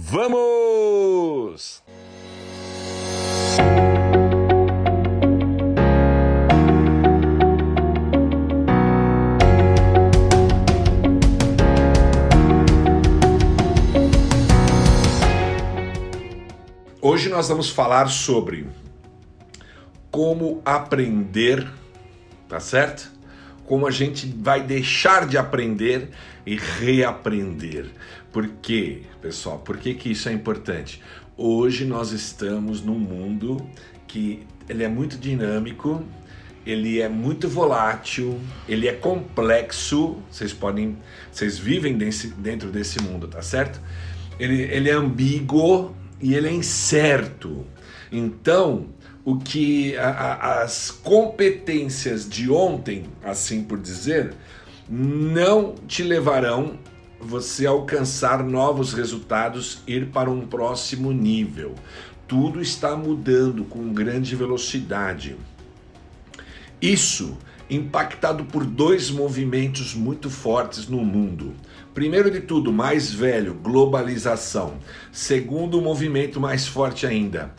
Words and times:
Vamos! 0.00 1.82
Hoje 17.02 17.28
nós 17.28 17.48
vamos 17.48 17.68
falar 17.68 18.06
sobre 18.08 18.68
como 20.12 20.62
aprender, 20.64 21.68
tá 22.48 22.60
certo? 22.60 23.10
Como 23.66 23.84
a 23.84 23.90
gente 23.90 24.32
vai 24.38 24.62
deixar 24.62 25.26
de 25.26 25.36
aprender 25.36 26.10
e 26.46 26.56
reaprender. 26.56 27.90
Por 28.32 28.48
quê, 28.62 29.02
pessoal? 29.20 29.58
Por 29.58 29.78
que, 29.78 29.94
que 29.94 30.10
isso 30.10 30.28
é 30.28 30.32
importante? 30.32 31.02
Hoje 31.36 31.84
nós 31.84 32.12
estamos 32.12 32.82
num 32.82 32.98
mundo 32.98 33.56
que 34.06 34.46
ele 34.68 34.84
é 34.84 34.88
muito 34.88 35.16
dinâmico, 35.16 36.04
ele 36.66 37.00
é 37.00 37.08
muito 37.08 37.48
volátil, 37.48 38.38
ele 38.68 38.86
é 38.86 38.92
complexo. 38.92 40.16
Vocês 40.30 40.52
podem, 40.52 40.98
vocês 41.32 41.58
vivem 41.58 41.96
desse, 41.96 42.28
dentro 42.28 42.70
desse 42.70 43.00
mundo, 43.00 43.28
tá 43.28 43.40
certo? 43.40 43.80
Ele, 44.38 44.62
ele 44.62 44.90
é 44.90 44.92
ambíguo, 44.92 45.96
e 46.20 46.34
ele 46.34 46.48
é 46.48 46.52
incerto. 46.52 47.64
Então, 48.10 48.86
o 49.24 49.36
que 49.36 49.96
a, 49.96 50.08
a, 50.08 50.62
as 50.62 50.90
competências 50.90 52.28
de 52.28 52.50
ontem, 52.50 53.04
assim 53.22 53.62
por 53.62 53.78
dizer, 53.78 54.34
não 54.88 55.74
te 55.86 56.02
levarão 56.02 56.78
você 57.20 57.66
alcançar 57.66 58.42
novos 58.42 58.92
resultados, 58.92 59.82
ir 59.86 60.06
para 60.06 60.30
um 60.30 60.46
próximo 60.46 61.12
nível. 61.12 61.74
Tudo 62.26 62.60
está 62.60 62.96
mudando 62.96 63.64
com 63.64 63.92
grande 63.92 64.36
velocidade. 64.36 65.36
Isso 66.80 67.36
impactado 67.70 68.44
por 68.44 68.64
dois 68.64 69.10
movimentos 69.10 69.94
muito 69.94 70.30
fortes 70.30 70.88
no 70.88 71.04
mundo. 71.04 71.54
Primeiro 71.92 72.30
de 72.30 72.40
tudo, 72.40 72.72
mais 72.72 73.12
velho, 73.12 73.54
globalização. 73.54 74.74
Segundo 75.12 75.82
movimento 75.82 76.40
mais 76.40 76.66
forte 76.66 77.06
ainda, 77.06 77.52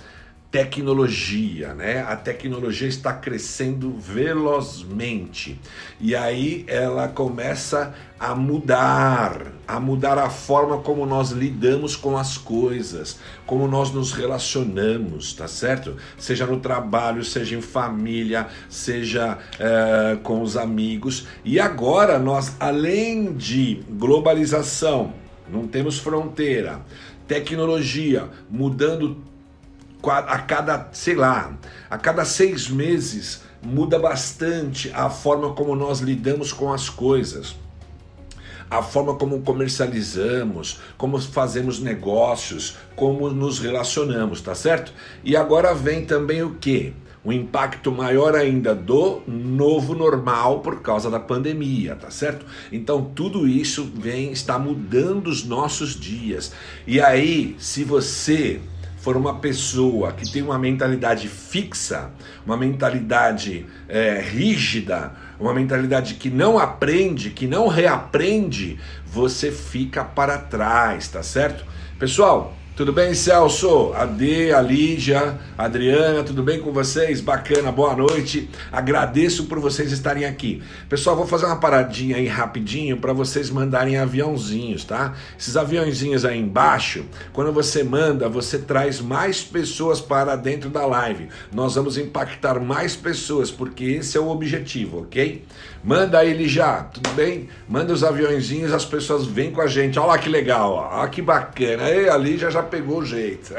tecnologia, 0.51 1.75
né? 1.75 2.01
A 2.01 2.15
tecnologia 2.15 2.87
está 2.87 3.13
crescendo 3.13 3.91
velozmente 3.91 5.59
e 5.99 6.15
aí 6.15 6.65
ela 6.67 7.07
começa 7.07 7.93
a 8.19 8.33
mudar, 8.33 9.53
a 9.67 9.79
mudar 9.79 10.17
a 10.17 10.27
forma 10.29 10.79
como 10.79 11.05
nós 11.05 11.29
lidamos 11.29 11.95
com 11.95 12.17
as 12.17 12.35
coisas, 12.35 13.19
como 13.45 13.67
nós 13.67 13.91
nos 13.91 14.11
relacionamos, 14.11 15.33
tá 15.33 15.47
certo? 15.47 15.95
Seja 16.17 16.47
no 16.47 16.59
trabalho, 16.59 17.23
seja 17.23 17.55
em 17.55 17.61
família, 17.61 18.47
seja 18.67 19.37
é, 19.59 20.17
com 20.23 20.41
os 20.41 20.57
amigos. 20.57 21.27
E 21.45 21.59
agora 21.59 22.17
nós, 22.17 22.55
além 22.59 23.33
de 23.33 23.83
globalização, 23.87 25.13
não 25.47 25.67
temos 25.67 25.99
fronteira, 25.99 26.81
tecnologia 27.27 28.27
mudando 28.49 29.28
a 30.03 30.39
cada, 30.39 30.89
sei 30.93 31.15
lá, 31.15 31.53
a 31.89 31.97
cada 31.97 32.23
seis 32.23 32.69
meses 32.69 33.41
muda 33.61 33.99
bastante 33.99 34.91
a 34.93 35.09
forma 35.09 35.53
como 35.53 35.75
nós 35.75 35.99
lidamos 35.99 36.53
com 36.53 36.71
as 36.71 36.89
coisas, 36.89 37.55
a 38.69 38.81
forma 38.81 39.15
como 39.15 39.41
comercializamos, 39.41 40.79
como 40.97 41.19
fazemos 41.19 41.79
negócios, 41.79 42.77
como 42.95 43.29
nos 43.29 43.59
relacionamos, 43.59 44.41
tá 44.41 44.55
certo? 44.55 44.93
E 45.23 45.35
agora 45.35 45.73
vem 45.73 46.05
também 46.05 46.43
o 46.43 46.55
que? 46.55 46.93
O 47.21 47.33
impacto 47.33 47.91
maior 47.91 48.33
ainda 48.33 48.73
do 48.73 49.21
novo 49.27 49.93
normal 49.93 50.61
por 50.61 50.81
causa 50.81 51.09
da 51.09 51.19
pandemia, 51.19 51.95
tá 51.95 52.09
certo? 52.09 52.45
Então 52.71 53.03
tudo 53.13 53.45
isso 53.45 53.91
vem 53.93 54.31
está 54.31 54.57
mudando 54.57 55.27
os 55.27 55.43
nossos 55.43 55.99
dias. 55.99 56.53
E 56.87 57.01
aí, 57.01 57.57
se 57.59 57.83
você 57.83 58.61
for 59.01 59.15
uma 59.15 59.35
pessoa 59.35 60.11
que 60.11 60.29
tem 60.29 60.41
uma 60.41 60.59
mentalidade 60.59 61.27
fixa, 61.27 62.11
uma 62.45 62.57
mentalidade 62.57 63.65
é, 63.87 64.19
rígida, 64.19 65.13
uma 65.39 65.53
mentalidade 65.53 66.15
que 66.15 66.29
não 66.29 66.59
aprende, 66.59 67.29
que 67.29 67.47
não 67.47 67.67
reaprende, 67.67 68.77
você 69.05 69.51
fica 69.51 70.03
para 70.03 70.37
trás, 70.37 71.07
tá 71.07 71.23
certo? 71.23 71.63
Pessoal, 71.97 72.53
tudo 72.79 72.93
bem, 72.93 73.13
Celso? 73.13 73.91
A 73.93 74.05
D, 74.05 74.53
a 74.53 74.61
Lígia, 74.61 75.37
a 75.57 75.65
Adriana, 75.65 76.23
tudo 76.23 76.41
bem 76.41 76.61
com 76.61 76.71
vocês? 76.71 77.19
Bacana, 77.19 77.73
boa 77.73 77.93
noite. 77.93 78.49
Agradeço 78.71 79.47
por 79.47 79.59
vocês 79.59 79.91
estarem 79.91 80.23
aqui. 80.23 80.63
Pessoal, 80.87 81.13
vou 81.13 81.27
fazer 81.27 81.45
uma 81.45 81.59
paradinha 81.59 82.15
aí 82.15 82.25
rapidinho 82.25 82.95
para 82.95 83.11
vocês 83.11 83.49
mandarem 83.49 83.97
aviãozinhos, 83.97 84.85
tá? 84.85 85.13
Esses 85.37 85.57
aviãozinhos 85.57 86.23
aí 86.23 86.39
embaixo, 86.39 87.03
quando 87.33 87.51
você 87.51 87.83
manda, 87.83 88.29
você 88.29 88.57
traz 88.57 89.01
mais 89.01 89.43
pessoas 89.43 89.99
para 89.99 90.37
dentro 90.37 90.69
da 90.69 90.85
live. 90.85 91.27
Nós 91.53 91.75
vamos 91.75 91.97
impactar 91.97 92.61
mais 92.61 92.95
pessoas, 92.95 93.51
porque 93.51 93.83
esse 93.83 94.15
é 94.15 94.21
o 94.21 94.29
objetivo, 94.29 95.01
ok? 95.01 95.43
Manda 95.83 96.19
aí, 96.19 96.33
Lígia, 96.33 96.85
tudo 96.93 97.09
bem? 97.11 97.47
Manda 97.67 97.93
os 97.93 98.03
aviãozinhos, 98.03 98.73
as 98.73 98.83
pessoas 98.83 99.25
vêm 99.25 99.51
com 99.51 99.61
a 99.61 99.67
gente. 99.67 99.97
Olha 99.97 100.09
lá 100.09 100.17
que 100.17 100.27
legal. 100.27 100.73
Olha 100.73 101.09
que 101.09 101.21
bacana. 101.21 101.83
Aí, 101.83 102.09
a 102.09 102.17
Lígia 102.17 102.51
já 102.51 102.61
pegou 102.61 102.99
o 102.99 103.05
jeito. 103.05 103.53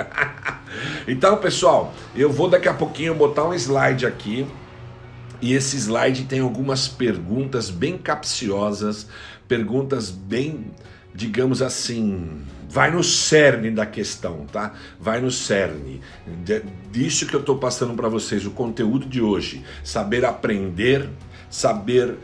então, 1.08 1.38
pessoal, 1.38 1.94
eu 2.14 2.30
vou 2.30 2.48
daqui 2.48 2.68
a 2.68 2.74
pouquinho 2.74 3.14
botar 3.14 3.44
um 3.44 3.54
slide 3.54 4.06
aqui. 4.06 4.46
E 5.40 5.54
esse 5.54 5.76
slide 5.78 6.24
tem 6.24 6.40
algumas 6.40 6.86
perguntas 6.86 7.70
bem 7.70 7.96
capciosas, 7.96 9.06
perguntas 9.48 10.10
bem, 10.10 10.70
digamos 11.14 11.62
assim, 11.62 12.42
vai 12.68 12.90
no 12.90 13.02
cerne 13.02 13.70
da 13.70 13.86
questão, 13.86 14.44
tá? 14.52 14.74
Vai 15.00 15.20
no 15.20 15.30
cerne. 15.30 16.02
Disso 16.92 17.26
que 17.26 17.34
eu 17.34 17.40
estou 17.40 17.56
passando 17.56 17.94
para 17.94 18.08
vocês, 18.08 18.44
o 18.44 18.50
conteúdo 18.50 19.06
de 19.06 19.22
hoje, 19.22 19.64
saber 19.82 20.26
aprender, 20.26 21.08
saber 21.50 22.16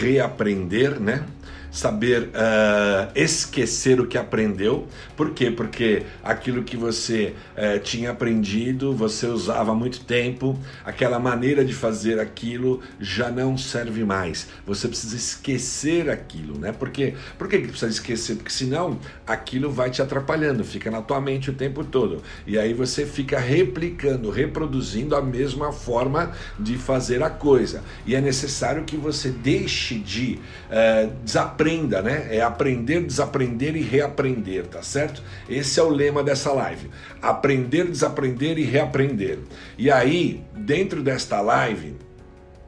reaprender, 0.00 1.00
né? 1.00 1.24
Saber 1.74 2.28
uh, 2.28 3.10
esquecer 3.16 4.00
o 4.00 4.06
que 4.06 4.16
aprendeu. 4.16 4.86
Por 5.16 5.32
quê? 5.32 5.50
Porque 5.50 6.04
aquilo 6.22 6.62
que 6.62 6.76
você 6.76 7.34
uh, 7.58 7.80
tinha 7.80 8.12
aprendido, 8.12 8.94
você 8.94 9.26
usava 9.26 9.72
há 9.72 9.74
muito 9.74 10.04
tempo, 10.04 10.56
aquela 10.84 11.18
maneira 11.18 11.64
de 11.64 11.74
fazer 11.74 12.20
aquilo 12.20 12.80
já 13.00 13.28
não 13.28 13.58
serve 13.58 14.04
mais. 14.04 14.46
Você 14.64 14.86
precisa 14.86 15.16
esquecer 15.16 16.08
aquilo, 16.08 16.56
né? 16.56 16.70
Porque, 16.70 17.14
por 17.36 17.48
que 17.48 17.58
precisa 17.58 17.88
esquecer? 17.88 18.36
Porque 18.36 18.52
senão 18.52 18.96
aquilo 19.26 19.68
vai 19.68 19.90
te 19.90 20.00
atrapalhando, 20.00 20.62
fica 20.62 20.92
na 20.92 21.02
tua 21.02 21.20
mente 21.20 21.50
o 21.50 21.54
tempo 21.54 21.82
todo. 21.82 22.22
E 22.46 22.56
aí 22.56 22.72
você 22.72 23.04
fica 23.04 23.40
replicando, 23.40 24.30
reproduzindo 24.30 25.16
a 25.16 25.22
mesma 25.22 25.72
forma 25.72 26.30
de 26.56 26.78
fazer 26.78 27.20
a 27.20 27.30
coisa. 27.30 27.82
E 28.06 28.14
é 28.14 28.20
necessário 28.20 28.84
que 28.84 28.96
você 28.96 29.30
deixe 29.30 29.98
de 29.98 30.38
uh, 30.70 31.12
desaprender 31.24 31.63
aprenda, 31.64 32.02
né? 32.02 32.28
É 32.30 32.42
aprender, 32.42 33.00
desaprender 33.00 33.74
e 33.74 33.80
reaprender, 33.80 34.66
tá 34.66 34.82
certo? 34.82 35.22
Esse 35.48 35.80
é 35.80 35.82
o 35.82 35.88
lema 35.88 36.22
dessa 36.22 36.52
live. 36.52 36.90
Aprender, 37.22 37.86
desaprender 37.86 38.58
e 38.58 38.64
reaprender. 38.64 39.38
E 39.78 39.90
aí, 39.90 40.44
dentro 40.54 41.02
desta 41.02 41.40
live, 41.40 41.96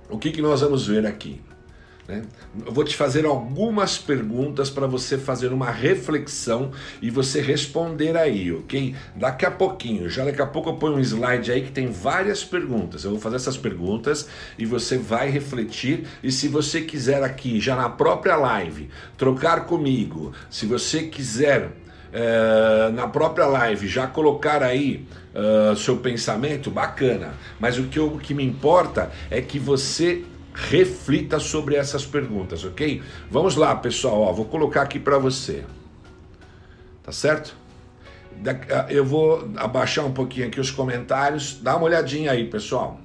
o 0.08 0.18
que, 0.18 0.30
que 0.30 0.40
nós 0.40 0.62
vamos 0.62 0.86
ver 0.86 1.04
aqui? 1.04 1.42
Né? 2.08 2.22
Eu 2.64 2.72
vou 2.72 2.84
te 2.84 2.94
fazer 2.94 3.24
algumas 3.24 3.98
perguntas 3.98 4.70
para 4.70 4.86
você 4.86 5.18
fazer 5.18 5.52
uma 5.52 5.70
reflexão 5.70 6.70
e 7.02 7.10
você 7.10 7.40
responder 7.40 8.16
aí, 8.16 8.52
ok? 8.52 8.94
Daqui 9.14 9.44
a 9.44 9.50
pouquinho, 9.50 10.08
já 10.08 10.24
daqui 10.24 10.40
a 10.40 10.46
pouco 10.46 10.70
eu 10.70 10.74
ponho 10.74 10.96
um 10.96 11.00
slide 11.00 11.50
aí 11.50 11.62
que 11.62 11.72
tem 11.72 11.88
várias 11.88 12.44
perguntas. 12.44 13.04
Eu 13.04 13.10
vou 13.10 13.20
fazer 13.20 13.36
essas 13.36 13.56
perguntas 13.56 14.28
e 14.58 14.64
você 14.64 14.96
vai 14.96 15.30
refletir. 15.30 16.06
E 16.22 16.30
se 16.30 16.48
você 16.48 16.80
quiser 16.80 17.22
aqui, 17.22 17.60
já 17.60 17.74
na 17.74 17.88
própria 17.88 18.36
live, 18.36 18.88
trocar 19.16 19.66
comigo, 19.66 20.32
se 20.48 20.66
você 20.66 21.04
quiser 21.04 21.72
é, 22.12 22.90
na 22.92 23.08
própria 23.08 23.46
live 23.46 23.86
já 23.88 24.06
colocar 24.06 24.62
aí 24.62 25.06
uh, 25.34 25.76
seu 25.76 25.98
pensamento, 25.98 26.70
bacana. 26.70 27.34
Mas 27.60 27.78
o 27.78 27.84
que, 27.84 27.98
eu, 27.98 28.06
o 28.06 28.18
que 28.18 28.32
me 28.32 28.44
importa 28.44 29.10
é 29.30 29.40
que 29.40 29.58
você 29.58 30.24
reflita 30.56 31.38
sobre 31.38 31.76
essas 31.76 32.06
perguntas, 32.06 32.64
ok? 32.64 33.02
Vamos 33.30 33.56
lá, 33.56 33.76
pessoal, 33.76 34.22
ó, 34.22 34.32
vou 34.32 34.46
colocar 34.46 34.82
aqui 34.82 34.98
para 34.98 35.18
você. 35.18 35.64
Tá 37.02 37.12
certo? 37.12 37.54
Ah, 38.70 38.86
eu 38.88 39.04
vou 39.04 39.48
abaixar 39.56 40.04
um 40.04 40.12
pouquinho 40.12 40.48
aqui 40.48 40.58
os 40.58 40.70
comentários. 40.70 41.58
Dá 41.60 41.76
uma 41.76 41.84
olhadinha 41.84 42.32
aí, 42.32 42.48
pessoal. 42.48 43.00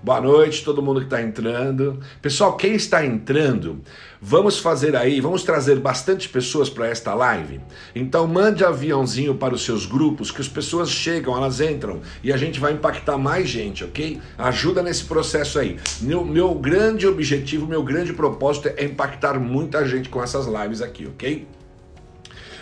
Boa 0.00 0.20
noite, 0.20 0.64
todo 0.64 0.80
mundo 0.80 1.00
que 1.00 1.06
está 1.06 1.20
entrando. 1.20 1.98
Pessoal, 2.22 2.56
quem 2.56 2.76
está 2.76 3.04
entrando, 3.04 3.80
vamos 4.22 4.56
fazer 4.60 4.94
aí, 4.94 5.20
vamos 5.20 5.42
trazer 5.42 5.80
bastante 5.80 6.28
pessoas 6.28 6.70
para 6.70 6.86
esta 6.86 7.14
live. 7.14 7.60
Então 7.96 8.24
mande 8.28 8.64
aviãozinho 8.64 9.34
para 9.34 9.54
os 9.54 9.64
seus 9.64 9.86
grupos, 9.86 10.30
que 10.30 10.40
as 10.40 10.46
pessoas 10.46 10.88
chegam, 10.88 11.36
elas 11.36 11.60
entram 11.60 12.00
e 12.22 12.32
a 12.32 12.36
gente 12.36 12.60
vai 12.60 12.74
impactar 12.74 13.18
mais 13.18 13.48
gente, 13.48 13.82
ok? 13.82 14.20
Ajuda 14.38 14.84
nesse 14.84 15.02
processo 15.02 15.58
aí. 15.58 15.76
Meu, 16.00 16.24
meu 16.24 16.54
grande 16.54 17.04
objetivo, 17.04 17.66
meu 17.66 17.82
grande 17.82 18.12
propósito 18.12 18.68
é 18.68 18.84
impactar 18.84 19.40
muita 19.40 19.84
gente 19.84 20.08
com 20.08 20.22
essas 20.22 20.46
lives 20.46 20.80
aqui, 20.80 21.06
ok? 21.06 21.44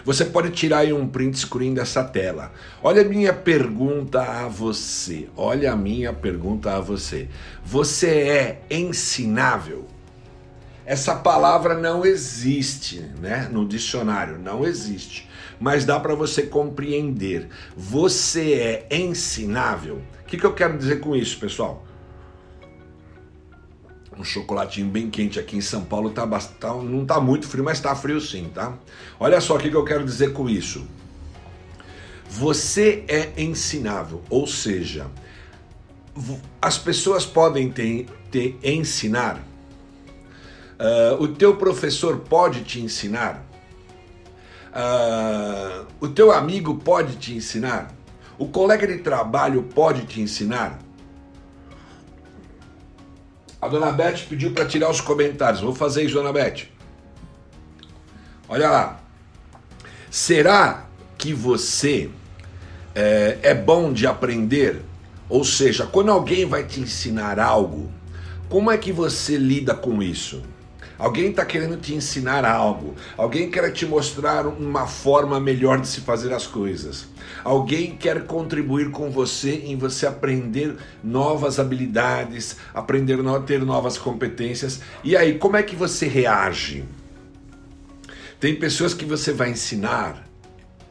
Você 0.07 0.25
pode 0.25 0.51
tirar 0.51 0.79
aí 0.79 0.93
um 0.93 1.09
print 1.09 1.37
screen 1.37 1.75
dessa 1.75 2.05
tela. 2.05 2.53
Olha 2.81 3.03
a 3.03 3.05
minha 3.05 3.33
pergunta 3.33 4.23
a 4.23 4.47
você. 4.47 5.29
Olha 5.37 5.73
a 5.73 5.77
minha 5.77 6.13
pergunta 6.13 6.77
a 6.77 6.81
você. 6.81 7.29
Você 7.65 8.07
é 8.07 8.63
ensinável? 8.71 9.85
Essa 10.85 11.17
palavra 11.17 11.75
não 11.75 12.07
existe, 12.07 13.01
né, 13.21 13.49
no 13.51 13.67
dicionário, 13.67 14.39
não 14.39 14.65
existe. 14.65 15.29
Mas 15.59 15.85
dá 15.85 15.99
para 15.99 16.15
você 16.15 16.45
compreender. 16.45 17.49
Você 17.77 18.87
é 18.89 18.97
ensinável? 18.97 20.01
O 20.23 20.25
que, 20.27 20.39
que 20.39 20.47
eu 20.47 20.55
quero 20.55 20.79
dizer 20.79 21.01
com 21.01 21.17
isso, 21.17 21.37
pessoal? 21.41 21.85
Um 24.19 24.25
chocolatinho 24.25 24.89
bem 24.89 25.11
quente 25.11 25.39
aqui 25.39 25.57
em 25.57 25.61
São 25.61 25.85
Paulo 25.85 26.11
tá, 26.11 26.27
tá 26.59 26.75
não 26.75 27.05
tá 27.05 27.21
muito 27.21 27.47
frio, 27.47 27.65
mas 27.65 27.81
tá 27.81 27.95
frio 27.95 28.21
sim, 28.21 28.51
tá? 28.55 28.75
Olha 29.21 29.41
só 29.41 29.57
o 29.57 29.59
que 29.59 29.69
eu 29.69 29.85
quero 29.85 30.05
dizer 30.05 30.33
com 30.33 30.49
isso. 30.49 30.87
Você 32.29 33.05
é 33.09 33.33
ensinável, 33.41 34.23
ou 34.29 34.47
seja, 34.47 35.07
as 36.61 36.79
pessoas 36.79 37.25
podem 37.25 37.71
te, 37.71 38.07
te 38.31 38.57
ensinar. 38.63 39.43
Uh, 40.79 41.23
o 41.23 41.29
teu 41.29 41.57
professor 41.57 42.19
pode 42.19 42.65
te 42.65 42.81
ensinar. 42.81 43.45
Uh, 44.73 45.87
o 46.01 46.09
teu 46.09 46.33
amigo 46.33 46.77
pode 46.77 47.17
te 47.17 47.35
ensinar. 47.35 47.95
O 48.39 48.49
colega 48.49 48.87
de 48.87 48.99
trabalho 48.99 49.63
pode 49.63 50.05
te 50.05 50.21
ensinar. 50.21 50.79
A 53.67 53.69
dona 53.69 53.91
Beth 53.91 54.27
pediu 54.29 54.53
para 54.53 54.65
tirar 54.65 54.89
os 54.89 55.01
comentários. 55.01 55.61
Vou 55.61 55.75
fazer 55.75 56.05
isso, 56.05 56.15
dona 56.15 56.33
Beth. 56.33 56.69
Olha 58.49 58.71
lá. 58.71 59.01
Será 60.09 60.87
que 61.19 61.33
você 61.33 62.09
é, 62.95 63.39
é 63.43 63.55
bom 63.55 63.93
de 63.93 64.07
aprender? 64.07 64.83
Ou 65.29 65.43
seja, 65.43 65.85
quando 65.85 66.13
alguém 66.13 66.47
vai 66.47 66.63
te 66.63 66.79
ensinar 66.79 67.41
algo, 67.41 67.91
como 68.49 68.71
é 68.71 68.79
que 68.79 68.93
você 68.93 69.37
lida 69.37 69.75
com 69.75 70.01
isso? 70.01 70.45
Alguém 70.99 71.31
está 71.31 71.45
querendo 71.45 71.77
te 71.77 71.95
ensinar 71.95 72.45
algo. 72.45 72.95
Alguém 73.17 73.51
quer 73.51 73.71
te 73.73 73.85
mostrar 73.85 74.47
uma 74.47 74.87
forma 74.87 75.39
melhor 75.39 75.81
de 75.81 75.89
se 75.89 76.01
fazer 76.01 76.33
as 76.33 76.47
coisas. 76.47 77.07
Alguém 77.45 77.97
quer 77.97 78.25
contribuir 78.25 78.91
com 78.91 79.11
você 79.11 79.57
em 79.65 79.77
você 79.77 80.07
aprender 80.07 80.77
novas 81.05 81.59
habilidades, 81.59 82.57
aprender 82.73 83.19
a 83.27 83.41
ter 83.41 83.61
novas 83.63 83.99
competências. 83.99 84.81
E 85.05 85.17
aí, 85.17 85.39
como 85.39 85.57
é 85.57 85.63
que 85.63 85.77
você 85.77 86.07
reage? 86.07 86.85
Tem 88.41 88.55
pessoas 88.55 88.95
que 88.95 89.05
você 89.05 89.33
vai 89.33 89.51
ensinar, 89.51 90.27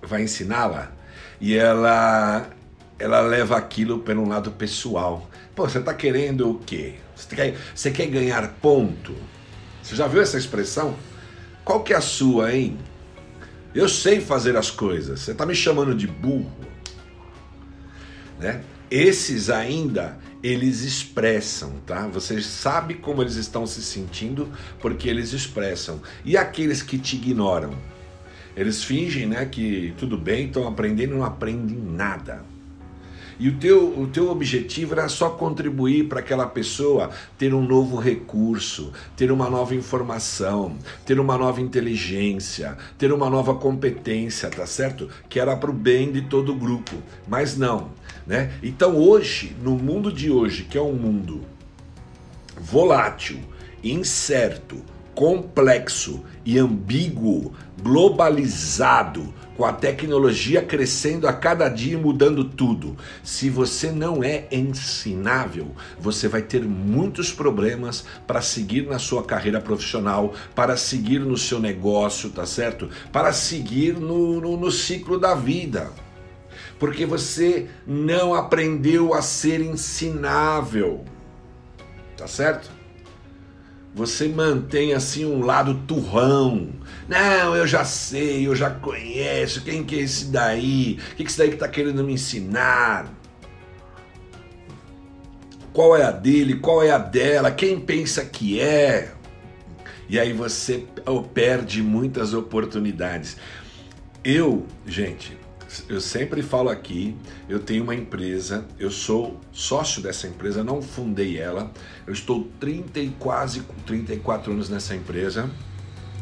vai 0.01 0.24
ensiná-la, 0.24 0.92
e 1.40 1.56
ela 1.56 2.50
ela 2.98 3.19
leva 3.19 3.58
aquilo 3.58 4.00
para 4.00 4.18
um 4.18 4.28
lado 4.28 4.51
pessoal. 4.51 5.30
Pô, 5.54 5.68
você 5.68 5.80
está 5.80 5.94
querendo 5.94 6.50
o 6.50 6.60
quê? 6.60 6.96
Você 7.16 7.36
quer, 7.36 7.56
você 7.74 7.92
quer 7.92 8.08
ganhar 8.08 8.56
ponto? 8.62 9.13
Você 9.86 9.96
já 9.96 10.08
viu 10.08 10.20
essa 10.20 10.36
expressão? 10.36 10.96
Qual 11.64 11.84
que 11.84 11.94
é 11.94 11.96
a 11.96 12.02
sua, 12.02 12.52
hein? 12.52 12.76
Eu 13.74 13.88
sei 13.88 14.20
fazer 14.20 14.58
as 14.58 14.72
coisas. 14.72 15.20
Você 15.20 15.32
está 15.32 15.46
me 15.46 15.54
chamando 15.54 15.94
de 15.94 16.08
burro, 16.08 16.52
né? 18.40 18.64
Esses 18.90 19.52
ainda 19.52 20.18
eles 20.42 20.82
expressam, 20.82 21.74
tá? 21.86 22.08
Você 22.08 22.42
sabe 22.42 22.96
como 22.96 23.22
eles 23.22 23.36
estão 23.36 23.68
se 23.68 23.84
sentindo 23.84 24.52
porque 24.80 25.08
eles 25.08 25.34
expressam. 25.34 26.02
E 26.24 26.36
aqueles 26.36 26.82
que 26.82 26.98
te 26.98 27.16
ignoram, 27.18 27.78
eles 28.58 28.84
fingem, 28.84 29.28
né, 29.28 29.46
que 29.46 29.94
tudo 30.00 30.18
bem, 30.18 30.48
estão 30.48 30.68
aprendendo, 30.68 31.16
não 31.16 31.24
aprendem 31.24 31.78
nada. 31.78 32.44
E 33.40 33.50
o 33.50 33.58
teu, 33.58 34.00
o 34.00 34.08
teu 34.08 34.30
objetivo 34.30 34.94
era 34.94 35.10
só 35.10 35.30
contribuir 35.30 36.08
para 36.08 36.20
aquela 36.20 36.46
pessoa 36.48 37.10
ter 37.38 37.54
um 37.54 37.66
novo 37.66 37.98
recurso, 37.98 38.92
ter 39.16 39.32
uma 39.32 39.50
nova 39.50 39.76
informação, 39.76 40.78
ter 41.06 41.20
uma 41.20 41.38
nova 41.38 41.60
inteligência, 41.60 42.78
ter 42.98 43.12
uma 43.12 43.30
nova 43.30 43.56
competência, 43.56 44.50
tá 44.50 44.66
certo? 44.66 45.10
Que 45.28 45.40
era 45.40 45.56
para 45.56 45.70
o 45.70 45.74
bem 45.74 46.12
de 46.12 46.22
todo 46.22 46.54
o 46.54 46.56
grupo. 46.56 46.96
Mas 47.28 47.58
não, 47.58 47.92
né? 48.26 48.54
Então 48.64 48.96
hoje, 48.96 49.56
no 49.62 49.72
mundo 49.72 50.12
de 50.12 50.32
hoje, 50.32 50.64
que 50.64 50.78
é 50.78 50.82
um 50.82 50.94
mundo 50.94 51.42
volátil, 52.58 53.40
incerto, 53.84 54.82
complexo 55.14 56.24
e 56.46 56.58
ambíguo, 56.58 57.54
globalizado, 57.82 59.34
com 59.56 59.66
a 59.66 59.74
tecnologia 59.74 60.62
crescendo 60.62 61.28
a 61.28 61.34
cada 61.34 61.69
dia 61.69 61.94
e 61.94 61.98
mudando 61.98 62.44
tudo. 62.44 62.96
Se 63.24 63.50
você 63.50 63.92
não 63.92 64.24
é 64.24 64.48
ensinável, 64.52 65.72
você 66.00 66.28
vai 66.28 66.42
ter 66.42 66.63
muitos 66.63 67.31
problemas 67.31 68.06
para 68.28 68.42
seguir 68.42 68.86
na 68.88 69.00
sua 69.00 69.24
carreira 69.24 69.62
profissional, 69.62 70.34
para 70.54 70.75
seguir 70.75 71.19
no 71.19 71.38
seu 71.38 71.60
negócio, 71.60 72.30
tá 72.30 72.46
certo? 72.46 72.90
Para 73.12 73.31
seguir 73.31 73.98
no, 73.98 74.42
no, 74.42 74.57
no 74.57 74.72
ciclo 74.72 75.19
da 75.19 75.34
vida. 75.34 75.92
Porque 76.78 77.06
você 77.06 77.68
não 77.88 78.34
aprendeu 78.34 79.13
a 79.13 79.22
ser 79.22 79.62
ensinável, 79.62 81.06
tá 82.18 82.28
certo? 82.28 82.69
Você 83.96 84.28
mantém 84.28 84.94
assim 84.94 85.26
um 85.26 85.46
lado 85.46 85.74
turrão. 85.88 86.70
Não, 87.08 87.56
eu 87.56 87.66
já 87.66 87.86
sei, 87.86 88.46
eu 88.46 88.54
já 88.54 88.70
conheço. 88.70 89.64
Quem 89.64 89.86
que 89.86 89.96
é 89.96 90.00
esse 90.00 90.26
daí? 90.26 91.00
O 91.14 91.16
que 91.16 91.24
é 91.24 91.26
esse 91.26 91.38
daí 91.38 91.48
que 91.48 91.54
está 91.54 91.70
querendo 91.70 92.04
me 92.04 92.12
ensinar? 92.12 93.10
Qual 95.72 95.96
é 95.96 96.04
a 96.04 96.12
dele? 96.12 96.56
Qual 96.56 96.84
é 96.84 96.92
a 96.92 96.98
dela? 96.98 97.50
Quem 97.52 97.80
pensa 97.80 98.26
que 98.26 98.60
é? 98.60 99.14
E 100.10 100.20
aí 100.20 100.34
você 100.34 100.86
perde 101.34 101.82
muitas 101.82 102.34
oportunidades. 102.34 103.38
Eu, 104.26 104.66
gente, 104.86 105.38
eu 105.89 106.00
sempre 106.00 106.42
falo 106.42 106.69
aqui, 106.69 107.16
eu 107.50 107.60
tenho 107.60 107.83
uma 107.83 107.96
empresa, 107.96 108.65
eu 108.79 108.91
sou 108.91 109.39
sócio 109.51 110.01
dessa 110.01 110.27
empresa, 110.27 110.63
não 110.63 110.82
fundei 110.82 111.38
ela. 111.38 111.72
Eu 112.05 112.13
estou 112.13 112.48
30 112.60 113.00
e 113.00 113.10
quase 113.20 113.63
34 113.86 114.51
anos 114.51 114.70
nessa 114.70 114.96
empresa, 114.96 115.50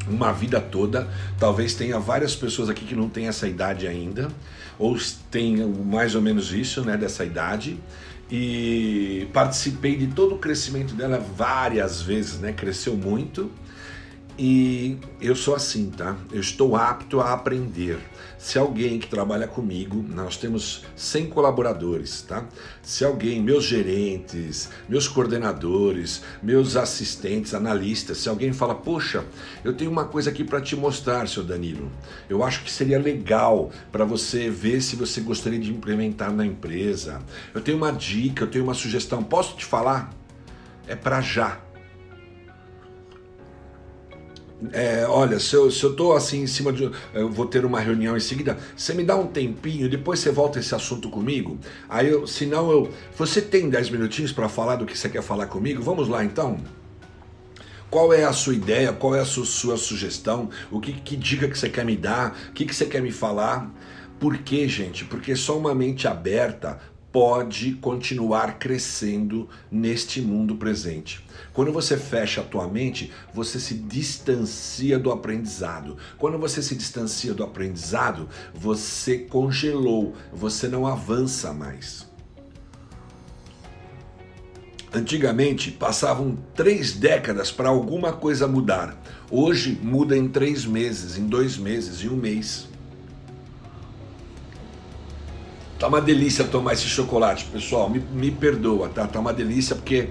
uma 0.08 0.32
vida 0.32 0.60
toda. 0.62 1.08
Talvez 1.40 1.74
tenha 1.74 2.00
várias 2.00 2.36
pessoas 2.36 2.70
aqui 2.70 2.86
que 2.86 2.96
não 2.96 3.10
têm 3.10 3.28
essa 3.28 3.48
idade 3.48 3.88
ainda, 3.88 4.30
ou 4.78 4.98
tenham 5.30 5.70
mais 5.70 6.16
ou 6.16 6.22
menos 6.22 6.52
isso, 6.52 6.84
né, 6.84 6.98
dessa 6.98 7.24
idade. 7.26 7.80
E 8.32 9.28
participei 9.34 9.96
de 9.96 10.08
todo 10.08 10.36
o 10.36 10.38
crescimento 10.40 10.96
dela 10.96 11.20
várias 11.20 12.02
vezes, 12.02 12.40
né? 12.40 12.52
Cresceu 12.52 12.96
muito. 12.96 13.52
E 14.38 14.98
eu 15.22 15.36
sou 15.36 15.54
assim, 15.54 15.92
tá? 15.92 16.16
Eu 16.32 16.42
estou 16.42 16.76
apto 16.76 17.20
a 17.22 17.34
aprender. 17.34 18.00
Se 18.44 18.60
alguém 18.60 19.00
que 19.00 19.08
trabalha 19.08 19.48
comigo, 19.48 20.04
nós 20.06 20.36
temos 20.36 20.84
100 20.98 21.28
colaboradores, 21.28 22.24
tá? 22.24 22.46
Se 22.82 23.06
alguém, 23.06 23.42
meus 23.42 23.64
gerentes, 23.64 24.70
meus 24.90 25.08
coordenadores, 25.08 26.22
meus 26.44 26.76
assistentes, 26.76 27.54
analistas, 27.54 28.18
se 28.18 28.28
alguém 28.28 28.52
fala, 28.52 28.76
poxa, 28.76 29.24
eu 29.64 29.72
tenho 29.72 29.90
uma 29.90 30.04
coisa 30.04 30.30
aqui 30.30 30.44
para 30.44 30.60
te 30.60 30.76
mostrar, 30.76 31.26
seu 31.30 31.42
Danilo. 31.42 31.90
Eu 32.28 32.44
acho 32.44 32.66
que 32.66 32.70
seria 32.70 33.00
legal 33.00 33.72
para 33.94 34.04
você 34.04 34.50
ver 34.50 34.82
se 34.82 34.98
você 34.98 35.22
gostaria 35.22 35.58
de 35.58 35.72
implementar 35.72 36.34
na 36.34 36.46
empresa. 36.46 37.22
Eu 37.54 37.62
tenho 37.62 37.78
uma 37.78 37.94
dica, 37.94 38.44
eu 38.44 38.52
tenho 38.52 38.66
uma 38.66 38.74
sugestão. 38.74 39.24
Posso 39.24 39.56
te 39.56 39.64
falar? 39.64 40.14
É 40.86 40.98
para 40.98 41.22
já 41.22 41.63
é, 44.72 45.06
olha, 45.08 45.40
se 45.40 45.56
eu, 45.56 45.70
se 45.70 45.84
eu 45.84 45.96
tô 45.96 46.14
assim 46.14 46.44
em 46.44 46.48
cima 46.48 46.72
de. 46.72 46.90
Eu 47.14 47.30
vou 47.30 47.46
ter 47.46 47.66
uma 47.66 47.80
reunião 47.80 48.16
em 48.16 48.20
seguida, 48.20 48.58
você 48.76 48.94
me 48.94 49.04
dá 49.04 49.16
um 49.16 49.28
tempinho, 49.28 49.90
depois 49.90 50.20
você 50.20 50.32
volta 50.32 50.60
esse 50.60 50.74
assunto 50.74 51.10
comigo. 51.10 51.58
Aí 51.90 52.10
eu, 52.10 52.26
senão 52.28 52.72
eu. 52.72 52.90
Você 53.18 53.42
tem 53.42 53.70
10 53.70 53.90
minutinhos 53.90 54.32
para 54.32 54.48
falar 54.48 54.76
do 54.76 54.86
que 54.86 54.98
você 54.98 55.10
quer 55.10 55.22
falar 55.22 55.48
comigo? 55.48 55.82
Vamos 55.82 56.08
lá 56.08 56.24
então? 56.24 56.58
Qual 57.90 58.12
é 58.14 58.24
a 58.24 58.34
sua 58.34 58.56
ideia? 58.56 58.92
Qual 58.92 59.16
é 59.16 59.20
a 59.20 59.26
sua, 59.26 59.46
sua 59.46 59.78
sugestão? 59.78 60.50
O 60.72 60.80
que, 60.80 60.94
que, 60.94 61.16
dica 61.16 61.48
que 61.48 61.58
você 61.58 61.70
quer 61.70 61.86
me 61.86 61.96
dar? 61.96 62.36
O 62.50 62.54
que, 62.54 62.66
que 62.66 62.74
você 62.74 62.86
quer 62.86 63.02
me 63.02 63.12
falar? 63.12 63.72
Por 64.20 64.38
quê, 64.40 64.68
gente? 64.68 65.06
Porque 65.06 65.36
só 65.36 65.58
uma 65.58 65.76
mente 65.76 66.08
aberta 66.08 66.80
pode 67.14 67.74
continuar 67.74 68.58
crescendo 68.58 69.48
neste 69.72 70.20
mundo 70.20 70.56
presente. 70.56 71.24
Quando 71.54 71.72
você 71.72 71.96
fecha 71.96 72.42
a 72.42 72.44
tua 72.44 72.68
mente, 72.68 73.12
você 73.32 73.60
se 73.60 73.76
distancia 73.76 74.98
do 74.98 75.12
aprendizado. 75.12 75.96
Quando 76.18 76.40
você 76.40 76.60
se 76.64 76.76
distancia 76.76 77.32
do 77.32 77.44
aprendizado, 77.44 78.28
você 78.52 79.20
congelou, 79.20 80.16
você 80.34 80.68
não 80.68 80.88
avança 80.88 81.54
mais. 81.54 82.12
Antigamente 84.92 85.70
passavam 85.70 86.36
três 86.56 86.94
décadas 86.94 87.52
para 87.52 87.70
alguma 87.70 88.14
coisa 88.14 88.48
mudar. 88.48 89.00
Hoje 89.30 89.80
muda 89.84 90.18
em 90.18 90.28
três 90.28 90.66
meses, 90.66 91.16
em 91.16 91.28
dois 91.28 91.58
meses, 91.58 92.04
em 92.04 92.10
um 92.10 92.16
mês. 92.16 92.73
Tá 95.84 95.90
uma 95.90 96.00
delícia 96.00 96.46
tomar 96.46 96.72
esse 96.72 96.88
chocolate, 96.88 97.44
pessoal. 97.44 97.90
Me, 97.90 98.00
me 98.00 98.32
perdoa, 98.32 98.88
tá? 98.88 99.06
Tá 99.06 99.20
uma 99.20 99.34
delícia 99.34 99.76
porque 99.76 100.08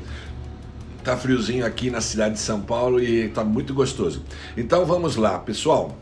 tá 1.02 1.16
friozinho 1.16 1.64
aqui 1.64 1.88
na 1.88 2.02
cidade 2.02 2.34
de 2.34 2.40
São 2.40 2.60
Paulo 2.60 3.02
e 3.02 3.30
tá 3.30 3.42
muito 3.42 3.72
gostoso. 3.72 4.22
Então 4.54 4.84
vamos 4.84 5.16
lá, 5.16 5.38
pessoal. 5.38 5.96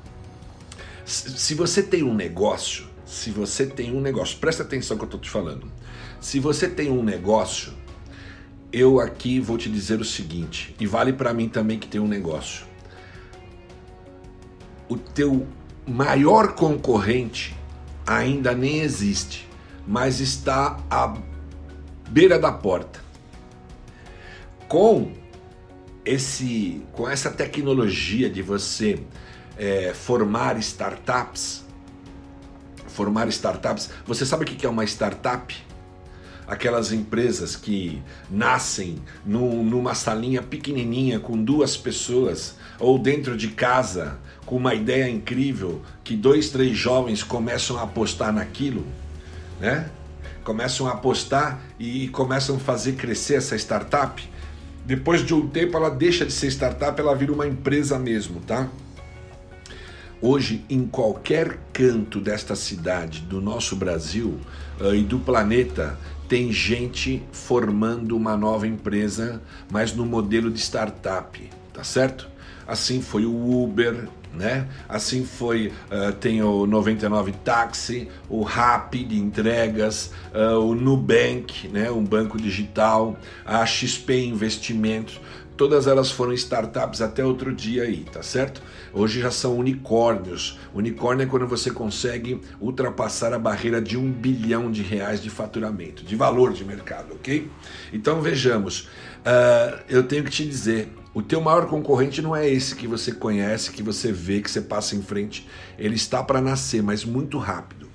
Se 1.05 1.55
você 1.55 1.85
tem 1.85 2.03
um 2.03 2.13
negócio, 2.13 2.87
se 3.07 3.31
você 3.31 3.65
tem 3.65 3.95
um 3.97 4.01
negócio, 4.01 4.39
presta 4.39 4.65
atenção 4.65 4.99
que 4.99 5.05
eu 5.05 5.09
tô 5.09 5.19
te 5.19 5.31
falando. 5.31 5.71
Se 6.21 6.41
você 6.41 6.67
tem 6.67 6.91
um 6.91 7.05
negócio, 7.05 7.73
eu 8.73 8.99
aqui 8.99 9.39
vou 9.39 9.57
te 9.57 9.71
dizer 9.71 10.01
o 10.01 10.05
seguinte, 10.05 10.75
e 10.81 10.87
vale 10.89 11.13
para 11.13 11.33
mim 11.33 11.49
também 11.49 11.79
que 11.79 11.87
tem 11.87 12.01
um 12.01 12.09
negócio. 12.09 12.67
O 14.89 14.97
teu 14.97 15.47
maior 15.87 16.57
concorrente 16.57 17.57
ainda 18.05 18.53
nem 18.53 18.81
existe 18.81 19.49
mas 19.87 20.21
está 20.21 20.79
à 20.91 21.17
beira 22.11 22.39
da 22.39 22.53
porta. 22.53 23.01
Com 24.69 25.13
esse, 26.05 26.83
com 26.93 27.09
essa 27.09 27.31
tecnologia 27.31 28.29
de 28.29 28.43
você 28.43 29.01
é, 29.57 29.93
formar 29.95 30.59
startups, 30.59 31.65
formar 32.89 33.29
startups, 33.29 33.91
você 34.07 34.25
sabe 34.27 34.45
o 34.45 34.47
que 34.47 34.67
é 34.67 34.69
uma 34.69 34.85
startup? 34.85 35.57
Aquelas 36.47 36.93
empresas 36.93 37.55
que 37.55 38.03
nascem 38.29 39.01
num, 39.25 39.63
numa 39.63 39.95
salinha 39.95 40.43
pequenininha 40.43 41.21
com 41.21 41.41
duas 41.41 41.77
pessoas 41.77 42.57
ou 42.79 42.99
dentro 42.99 43.37
de 43.37 43.49
casa 43.49 44.19
com 44.45 44.57
uma 44.57 44.75
ideia 44.75 45.09
incrível 45.09 45.81
que 46.03 46.17
dois, 46.17 46.51
três 46.51 46.77
jovens 46.77 47.23
começam 47.23 47.79
a 47.79 47.83
apostar 47.83 48.33
naquilo 48.33 48.85
né? 49.61 49.91
Começam 50.43 50.87
a 50.87 50.93
apostar 50.93 51.61
e 51.79 52.09
começam 52.09 52.57
a 52.57 52.59
fazer 52.59 52.93
crescer 52.93 53.35
essa 53.35 53.55
startup. 53.57 54.27
Depois 54.85 55.25
de 55.25 55.35
um 55.35 55.47
tempo 55.47 55.77
ela 55.77 55.91
deixa 55.91 56.25
de 56.25 56.33
ser 56.33 56.49
startup, 56.49 56.99
ela 56.99 57.15
vira 57.15 57.33
uma 57.33 57.47
empresa 57.47 57.99
mesmo, 57.99 58.41
tá? 58.41 58.69
Hoje, 60.23 60.65
em 60.69 60.87
qualquer 60.87 61.59
canto 61.73 62.21
desta 62.21 62.55
cidade, 62.55 63.21
do 63.21 63.41
nosso 63.41 63.75
Brasil 63.75 64.39
uh, 64.79 64.95
e 64.95 65.03
do 65.03 65.19
planeta, 65.19 65.99
tem 66.29 66.53
gente 66.53 67.23
formando 67.33 68.17
uma 68.17 68.37
nova 68.37 68.67
empresa, 68.67 69.41
mas 69.71 69.95
no 69.95 70.05
modelo 70.05 70.51
de 70.51 70.61
startup, 70.61 71.51
tá 71.73 71.83
certo? 71.83 72.29
Assim 72.67 73.01
foi 73.01 73.25
o 73.25 73.63
Uber, 73.63 74.09
né? 74.35 74.67
Assim 74.89 75.25
foi, 75.25 75.73
uh, 75.91 76.13
tem 76.13 76.43
o 76.43 76.67
99 76.67 77.33
Táxi, 77.45 78.09
o 78.29 78.43
Rappi 78.43 79.05
de 79.05 79.19
entregas, 79.19 80.13
uh, 80.35 80.59
o 80.59 80.75
Nubank, 80.75 81.69
né? 81.69 81.91
um 81.91 82.05
banco 82.05 82.41
digital, 82.41 83.19
a 83.45 83.65
XP 83.67 84.25
Investimentos, 84.25 85.21
todas 85.61 85.87
elas 85.87 86.11
foram 86.11 86.33
startups 86.33 87.03
até 87.03 87.23
outro 87.23 87.55
dia 87.55 87.83
aí, 87.83 88.07
tá 88.11 88.23
certo? 88.23 88.63
Hoje 88.95 89.21
já 89.21 89.31
são 89.31 89.59
unicórnios. 89.59 90.59
Unicórnio 90.73 91.25
é 91.25 91.27
quando 91.27 91.47
você 91.47 91.71
consegue 91.71 92.41
ultrapassar 92.59 93.35
a 93.35 93.39
barreira 93.39 93.79
de 93.79 93.95
um 93.95 94.11
bilhão 94.11 94.71
de 94.71 94.83
reais 94.83 95.23
de 95.23 95.29
faturamento, 95.29 96.03
de 96.03 96.17
valor 96.17 96.55
de 96.55 96.65
mercado, 96.65 97.13
ok? 97.13 97.51
Então 97.93 98.23
vejamos, 98.23 98.89
uh, 99.21 99.79
eu 99.87 100.03
tenho 100.03 100.25
que 100.25 100.31
te 100.31 100.47
dizer, 100.47 100.91
o 101.13 101.21
teu 101.21 101.41
maior 101.41 101.67
concorrente 101.67 102.23
não 102.23 102.37
é 102.37 102.49
esse 102.49 102.77
que 102.77 102.87
você 102.87 103.11
conhece, 103.11 103.73
que 103.73 103.83
você 103.83 104.13
vê, 104.13 104.41
que 104.41 104.51
você 104.51 104.61
passa 104.61 104.95
em 104.95 105.03
frente. 105.03 105.47
Ele 105.77 105.97
está 105.97 106.23
para 106.23 106.41
nascer, 106.41 106.83
mas 106.83 107.05
muito 107.05 107.37
rápido. 107.37 107.89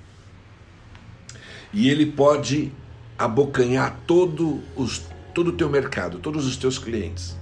E 1.72 1.88
ele 1.88 2.06
pode 2.06 2.72
abocanhar 3.18 4.00
todo, 4.06 4.60
os, 4.76 5.02
todo 5.34 5.48
o 5.48 5.52
teu 5.52 5.70
mercado, 5.70 6.18
todos 6.18 6.46
os 6.46 6.56
teus 6.56 6.78
clientes. 6.78 7.36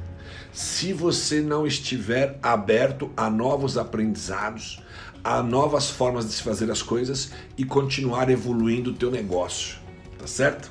Se 0.53 0.93
você 0.93 1.41
não 1.41 1.67
estiver 1.67 2.39
aberto 2.41 3.11
a 3.17 3.29
novos 3.29 3.77
aprendizados, 3.77 4.81
a 5.25 5.43
novas 5.43 5.91
formas 5.91 6.27
de 6.27 6.33
se 6.33 6.43
fazer 6.43 6.71
as 6.71 6.83
coisas 6.83 7.33
e 7.59 7.65
continuar 7.65 8.31
evoluindo 8.31 8.91
o 8.91 8.95
teu 8.95 9.11
negócio, 9.11 9.79
tá 10.17 10.29
certo? 10.29 10.71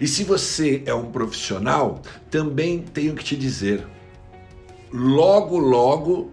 E 0.00 0.06
se 0.06 0.22
você 0.22 0.82
é 0.86 0.94
um 0.94 1.10
profissional, 1.10 2.02
também 2.30 2.80
tenho 2.80 3.14
que 3.14 3.24
te 3.24 3.36
dizer, 3.36 3.84
logo, 4.92 5.58
logo, 5.58 6.30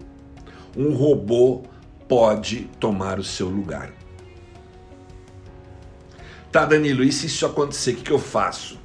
um 0.76 0.94
robô 0.94 1.62
pode 2.08 2.68
tomar 2.78 3.18
o 3.18 3.24
seu 3.24 3.48
lugar. 3.48 3.92
Tá, 6.50 6.64
Danilo, 6.64 7.04
e 7.04 7.12
se 7.12 7.26
isso 7.26 7.44
acontecer, 7.44 7.92
o 7.92 7.96
que, 7.96 8.02
que 8.04 8.10
eu 8.10 8.18
faço? 8.18 8.78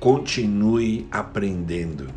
Continue 0.00 1.06
aprendendo, 1.10 2.08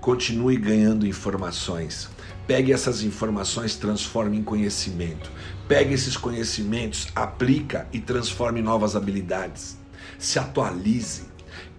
continue 0.00 0.56
ganhando 0.56 1.06
informações. 1.06 2.08
Pegue 2.46 2.72
essas 2.72 3.02
informações, 3.02 3.76
transforme 3.76 4.36
em 4.36 4.42
conhecimento. 4.42 5.30
Pegue 5.68 5.94
esses 5.94 6.16
conhecimentos, 6.16 7.08
aplica 7.14 7.88
e 7.92 8.00
transforme 8.00 8.60
em 8.60 8.62
novas 8.62 8.96
habilidades. 8.96 9.78
Se 10.18 10.38
atualize. 10.38 11.24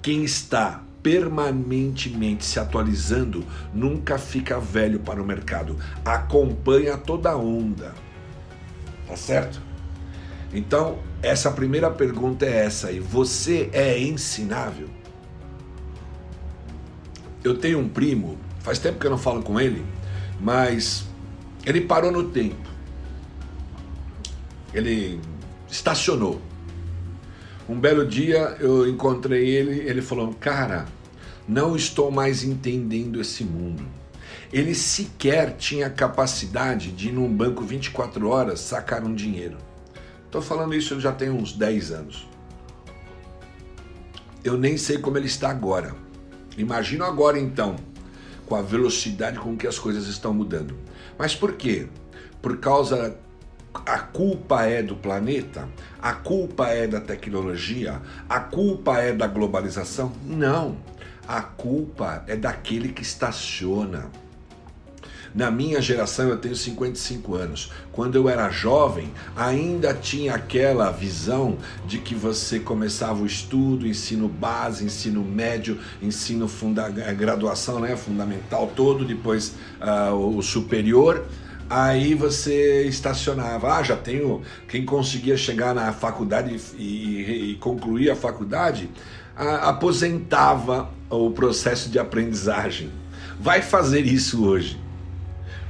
Quem 0.01 0.23
está 0.23 0.84
permanentemente 1.05 2.43
se 2.43 2.59
atualizando, 2.59 3.45
nunca 3.71 4.17
fica 4.17 4.59
velho 4.59 4.99
para 5.01 5.21
o 5.21 5.25
mercado. 5.25 5.77
Acompanha 6.03 6.97
toda 6.97 7.29
a 7.29 7.37
onda. 7.37 7.93
Tá 9.05 9.15
certo? 9.15 9.61
Então, 10.51 10.97
essa 11.21 11.51
primeira 11.51 11.91
pergunta 11.91 12.43
é 12.43 12.65
essa 12.65 12.87
aí. 12.87 12.99
Você 12.99 13.69
é 13.71 13.99
ensinável? 13.99 14.89
Eu 17.43 17.55
tenho 17.55 17.77
um 17.77 17.87
primo, 17.87 18.35
faz 18.61 18.79
tempo 18.79 18.97
que 18.97 19.05
eu 19.05 19.11
não 19.11 19.19
falo 19.19 19.43
com 19.43 19.59
ele, 19.59 19.85
mas 20.41 21.05
ele 21.67 21.81
parou 21.81 22.11
no 22.11 22.31
tempo. 22.31 22.67
Ele 24.73 25.21
estacionou. 25.69 26.41
Um 27.67 27.79
belo 27.79 28.05
dia 28.05 28.57
eu 28.59 28.87
encontrei 28.87 29.47
ele, 29.47 29.79
ele 29.89 30.01
falou: 30.01 30.33
"Cara, 30.39 30.85
não 31.47 31.75
estou 31.75 32.09
mais 32.09 32.43
entendendo 32.43 33.21
esse 33.21 33.43
mundo. 33.43 33.83
Ele 34.51 34.73
sequer 34.73 35.55
tinha 35.57 35.89
capacidade 35.89 36.91
de 36.91 37.09
ir 37.09 37.11
num 37.11 37.31
banco 37.31 37.63
24 37.63 38.27
horas 38.27 38.59
sacar 38.59 39.03
um 39.03 39.13
dinheiro. 39.13 39.57
Estou 40.25 40.41
falando 40.41 40.73
isso 40.73 40.99
já 40.99 41.11
tem 41.11 41.29
uns 41.29 41.53
10 41.53 41.91
anos. 41.91 42.27
Eu 44.43 44.57
nem 44.57 44.77
sei 44.77 44.97
como 44.97 45.17
ele 45.17 45.27
está 45.27 45.49
agora. 45.49 45.95
Imagino 46.57 47.03
agora 47.03 47.39
então, 47.39 47.75
com 48.45 48.55
a 48.55 48.61
velocidade 48.61 49.39
com 49.39 49.57
que 49.57 49.67
as 49.67 49.79
coisas 49.79 50.07
estão 50.07 50.33
mudando. 50.33 50.75
Mas 51.17 51.35
por 51.35 51.53
quê? 51.53 51.87
Por 52.41 52.57
causa 52.57 53.17
a 53.85 53.99
culpa 53.99 54.63
é 54.63 54.81
do 54.81 54.95
planeta? 54.95 55.67
A 56.05 56.13
culpa 56.13 56.67
é 56.67 56.85
da 56.85 57.01
tecnologia? 57.01 57.99
A 58.29 58.39
culpa 58.39 58.99
é 58.99 59.11
da 59.11 59.25
globalização? 59.25 60.11
Não. 60.23 60.77
A 61.27 61.41
culpa 61.41 62.23
é 62.27 62.35
daquele 62.35 62.89
que 62.89 63.01
estaciona. 63.01 64.11
Na 65.33 65.49
minha 65.49 65.81
geração, 65.81 66.29
eu 66.29 66.37
tenho 66.37 66.55
55 66.55 67.33
anos. 67.33 67.71
Quando 67.91 68.13
eu 68.17 68.29
era 68.29 68.51
jovem, 68.51 69.11
ainda 69.35 69.95
tinha 69.95 70.35
aquela 70.35 70.91
visão 70.91 71.57
de 71.87 71.97
que 71.97 72.13
você 72.13 72.59
começava 72.59 73.23
o 73.23 73.25
estudo, 73.25 73.87
ensino 73.87 74.29
base, 74.29 74.85
ensino 74.85 75.23
médio, 75.23 75.79
ensino 76.03 76.47
funda 76.47 76.87
graduação, 76.87 77.79
né, 77.79 77.97
fundamental 77.97 78.71
todo, 78.75 79.03
depois 79.03 79.55
uh, 79.81 80.13
o 80.13 80.39
superior. 80.43 81.25
Aí 81.69 82.13
você 82.13 82.83
estacionava, 82.83 83.75
ah, 83.75 83.83
já 83.83 83.95
tenho. 83.95 84.41
Quem 84.67 84.85
conseguia 84.85 85.35
chegar 85.35 85.73
na 85.73 85.91
faculdade 85.91 86.59
e, 86.77 86.83
e, 86.83 87.51
e 87.51 87.55
concluir 87.55 88.09
a 88.09 88.15
faculdade, 88.15 88.89
aposentava 89.35 90.89
o 91.09 91.31
processo 91.31 91.89
de 91.89 91.97
aprendizagem. 91.97 92.91
Vai 93.39 93.61
fazer 93.61 94.05
isso 94.05 94.45
hoje. 94.45 94.79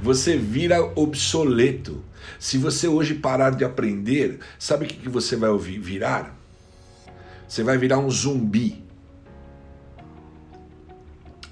Você 0.02 0.36
vira 0.36 0.92
obsoleto. 0.94 2.04
Se 2.38 2.58
você 2.58 2.86
hoje 2.86 3.14
parar 3.14 3.50
de 3.50 3.64
aprender, 3.64 4.40
sabe 4.58 4.84
o 4.84 4.88
que 4.88 5.08
você 5.08 5.36
vai 5.36 5.48
ouvir 5.48 5.78
virar? 5.78 6.36
você 7.48 7.62
vai 7.62 7.78
virar 7.78 7.98
um 7.98 8.10
zumbi. 8.10 8.84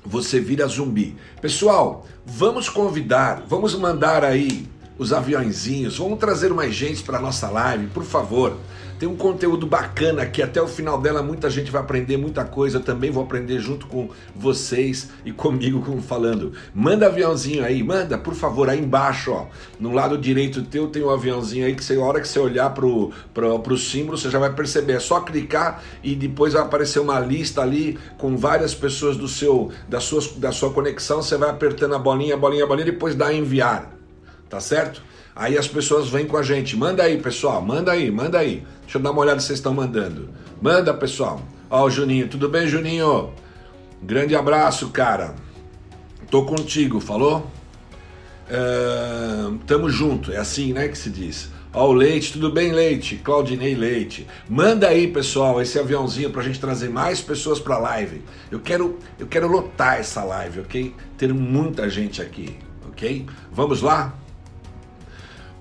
Você 0.05 0.41
vira 0.41 0.67
zumbi. 0.67 1.17
Pessoal, 1.41 2.07
vamos 2.27 2.69
convidar, 2.69 3.43
vamos 3.49 3.75
mandar 3.75 4.25
aí 4.25 4.69
os 4.99 5.13
aviãozinhos, 5.13 5.99
vamos 5.99 6.19
trazer 6.19 6.53
mais 6.53 6.75
gente 6.75 7.03
para 7.03 7.19
nossa 7.19 7.49
live, 7.49 7.87
por 7.89 8.05
favor. 8.05 8.57
Tem 8.99 9.09
um 9.09 9.17
conteúdo 9.17 9.67
bacana 9.67 10.23
aqui, 10.23 10.41
até 10.41 10.63
o 10.63 10.69
final 10.69 11.01
dela 11.01 11.21
muita 11.21 11.51
gente 11.51 11.69
vai 11.71 11.83
aprender 11.83 12.17
muita 12.17 12.45
coisa. 12.45 12.79
Eu 12.79 12.83
também 12.83 13.11
vou 13.11 13.25
aprender 13.25 13.59
junto 13.59 13.89
com 13.89 14.09
vocês 14.35 15.11
e 15.25 15.33
comigo 15.33 15.83
como 15.83 16.01
falando. 16.01 16.53
Manda 16.73 17.07
aviãozinho 17.07 17.65
aí, 17.65 17.83
manda, 17.83 18.17
por 18.17 18.35
favor, 18.35 18.71
aí 18.71 18.79
embaixo, 18.79 19.33
ó. 19.33 19.47
No 19.81 19.93
lado 19.93 20.17
direito 20.17 20.63
teu 20.63 20.87
tem 20.87 21.03
um 21.03 21.11
aviãozinho 21.11 21.67
aí 21.67 21.75
que 21.75 21.83
você, 21.83 21.97
a 21.97 22.01
hora 22.01 22.21
que 22.21 22.29
você 22.29 22.39
olhar 22.39 22.71
pro, 22.71 23.11
pro, 23.35 23.59
pro 23.59 23.77
símbolo, 23.77 24.17
você 24.17 24.31
já 24.31 24.39
vai 24.39 24.53
perceber. 24.53 24.95
É 24.95 25.01
só 25.01 25.21
clicar 25.21 25.83
e 26.03 26.15
depois 26.15 26.53
vai 26.53 26.63
aparecer 26.63 27.01
uma 27.01 27.19
lista 27.19 27.63
ali 27.63 27.99
com 28.17 28.37
várias 28.37 28.75
pessoas 28.75 29.17
do 29.17 29.27
seu 29.27 29.73
da 29.89 29.99
sua, 29.99 30.23
da 30.37 30.53
sua 30.53 30.73
conexão. 30.73 31.21
Você 31.21 31.37
vai 31.37 31.51
apertando 31.51 31.97
a 31.97 31.99
bolinha, 31.99 32.35
a 32.35 32.39
bolinha, 32.39 32.63
a 32.63 32.67
bolinha, 32.67 32.87
depois 32.87 33.17
dá 33.17 33.35
enviar. 33.35 33.94
Tá 34.55 34.61
certo? 34.61 35.03
Aí 35.35 35.59
as 35.59 35.67
pessoas 35.67 36.09
vêm 36.09 36.27
com 36.27 36.37
a 36.37 36.43
gente. 36.45 36.77
Manda 36.77 37.03
aí, 37.03 37.19
pessoal. 37.19 37.61
Manda 37.61 37.91
aí, 37.91 38.09
manda 38.09 38.39
aí. 38.39 38.65
Deixa 38.83 38.99
eu 38.99 39.03
dar 39.03 39.11
uma 39.11 39.21
olhada 39.21 39.41
se 39.41 39.49
vocês 39.49 39.59
estão 39.59 39.75
mandando. 39.75 40.29
Manda, 40.63 40.95
pessoal. 40.95 41.43
Ó, 41.69 41.83
o 41.83 41.91
Juninho. 41.91 42.29
Tudo 42.29 42.49
bem, 42.49 42.65
Juninho? 42.69 43.33
Grande 44.01 44.37
abraço, 44.37 44.91
cara. 44.91 45.35
Tô 46.31 46.45
contigo, 46.45 47.01
falou? 47.01 47.51
Uh, 48.49 49.59
tamo 49.67 49.91
junto. 49.91 50.31
É 50.31 50.37
assim, 50.37 50.73
né, 50.73 50.87
que 50.87 50.97
se 50.97 51.11
diz. 51.11 51.51
Ó, 51.73 51.89
o 51.89 51.93
Leite. 51.93 52.35
Tudo 52.35 52.53
bem, 52.53 52.71
Leite? 52.71 53.17
Claudinei 53.17 53.75
Leite. 53.75 54.29
Manda 54.49 54.87
aí, 54.87 55.09
pessoal, 55.09 55.61
esse 55.61 55.81
aviãozinho 55.81 56.31
pra 56.31 56.45
gente 56.45 56.61
trazer 56.61 56.91
mais 56.91 57.21
pessoas 57.21 57.59
pra 57.59 57.77
live. 57.77 58.23
Eu 58.53 58.61
quero, 58.61 59.01
eu 59.19 59.27
quero 59.27 59.49
lotar 59.49 59.99
essa 59.99 60.23
live, 60.23 60.61
ok? 60.61 60.95
Ter 61.19 61.35
muita 61.35 61.91
gente 61.91 62.23
aqui, 62.23 62.57
ok? 62.89 63.27
Vamos 63.51 63.83
lá? 63.83 64.15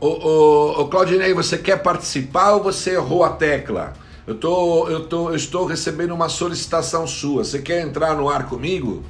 Ô, 0.04 0.08
ô, 0.08 0.82
ô 0.82 0.88
Claudinei, 0.90 1.34
você 1.34 1.58
quer 1.58 1.82
participar 1.82 2.56
ou 2.56 2.64
você 2.64 2.96
errou 2.96 3.24
a 3.24 3.30
tecla? 3.30 3.94
Eu, 4.28 4.36
tô, 4.36 4.90
eu, 4.90 5.08
tô, 5.08 5.30
eu 5.30 5.36
estou 5.38 5.66
recebendo 5.66 6.14
uma 6.14 6.28
solicitação 6.28 7.08
sua. 7.08 7.46
Você 7.46 7.62
quer 7.62 7.80
entrar 7.80 8.14
no 8.14 8.28
ar 8.28 8.50
comigo? 8.50 9.02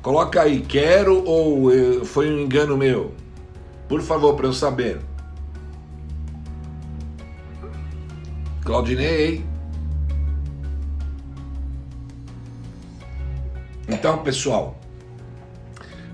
Coloca 0.00 0.40
aí, 0.40 0.62
quero 0.62 1.22
ou 1.26 1.70
eh, 1.70 2.02
foi 2.02 2.30
um 2.30 2.40
engano 2.40 2.78
meu? 2.78 3.12
Por 3.90 4.00
favor, 4.00 4.34
para 4.36 4.46
eu 4.46 4.54
saber. 4.54 5.02
Claudinei. 8.64 9.44
Então, 13.86 14.16
pessoal, 14.22 14.79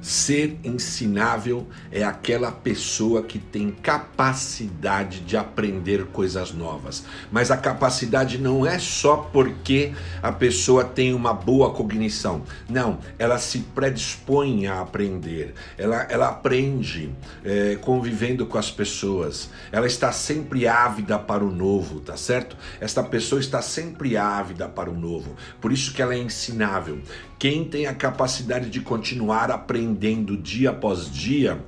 Ser 0.06 0.56
ensinável 0.62 1.66
é 1.90 2.04
aquela 2.04 2.52
pessoa 2.52 3.25
que 3.25 3.40
tem 3.40 3.72
capacidade 3.72 5.18
de 5.18 5.36
aprender 5.36 6.06
coisas 6.12 6.52
novas. 6.52 7.04
Mas 7.28 7.50
a 7.50 7.56
capacidade 7.56 8.38
não 8.38 8.64
é 8.64 8.78
só 8.78 9.16
porque 9.16 9.92
a 10.22 10.30
pessoa 10.30 10.84
tem 10.84 11.12
uma 11.12 11.34
boa 11.34 11.72
cognição. 11.72 12.44
Não, 12.68 13.00
ela 13.18 13.36
se 13.36 13.58
predispõe 13.75 14.68
a 14.68 14.80
aprender. 14.80 15.54
Ela, 15.76 16.02
ela 16.08 16.28
aprende 16.28 17.12
é, 17.44 17.75
convivendo 17.75 18.46
com 18.46 18.58
as 18.58 18.70
pessoas. 18.70 19.50
Ela 19.72 19.88
está 19.88 20.12
sempre 20.12 20.68
ávida 20.68 21.18
para 21.18 21.44
o 21.44 21.50
novo, 21.50 21.98
tá 21.98 22.16
certo? 22.16 22.56
Esta 22.80 23.02
pessoa 23.02 23.40
está 23.40 23.60
sempre 23.60 24.16
ávida 24.16 24.68
para 24.68 24.88
o 24.88 24.94
novo. 24.94 25.34
Por 25.60 25.72
isso 25.72 25.92
que 25.92 26.00
ela 26.00 26.14
é 26.14 26.18
ensinável. 26.18 27.02
Quem 27.38 27.64
tem 27.64 27.86
a 27.86 27.94
capacidade 27.94 28.70
de 28.70 28.80
continuar 28.80 29.50
aprendendo 29.50 30.36
dia 30.36 30.70
após 30.70 31.10
dia, 31.10 31.62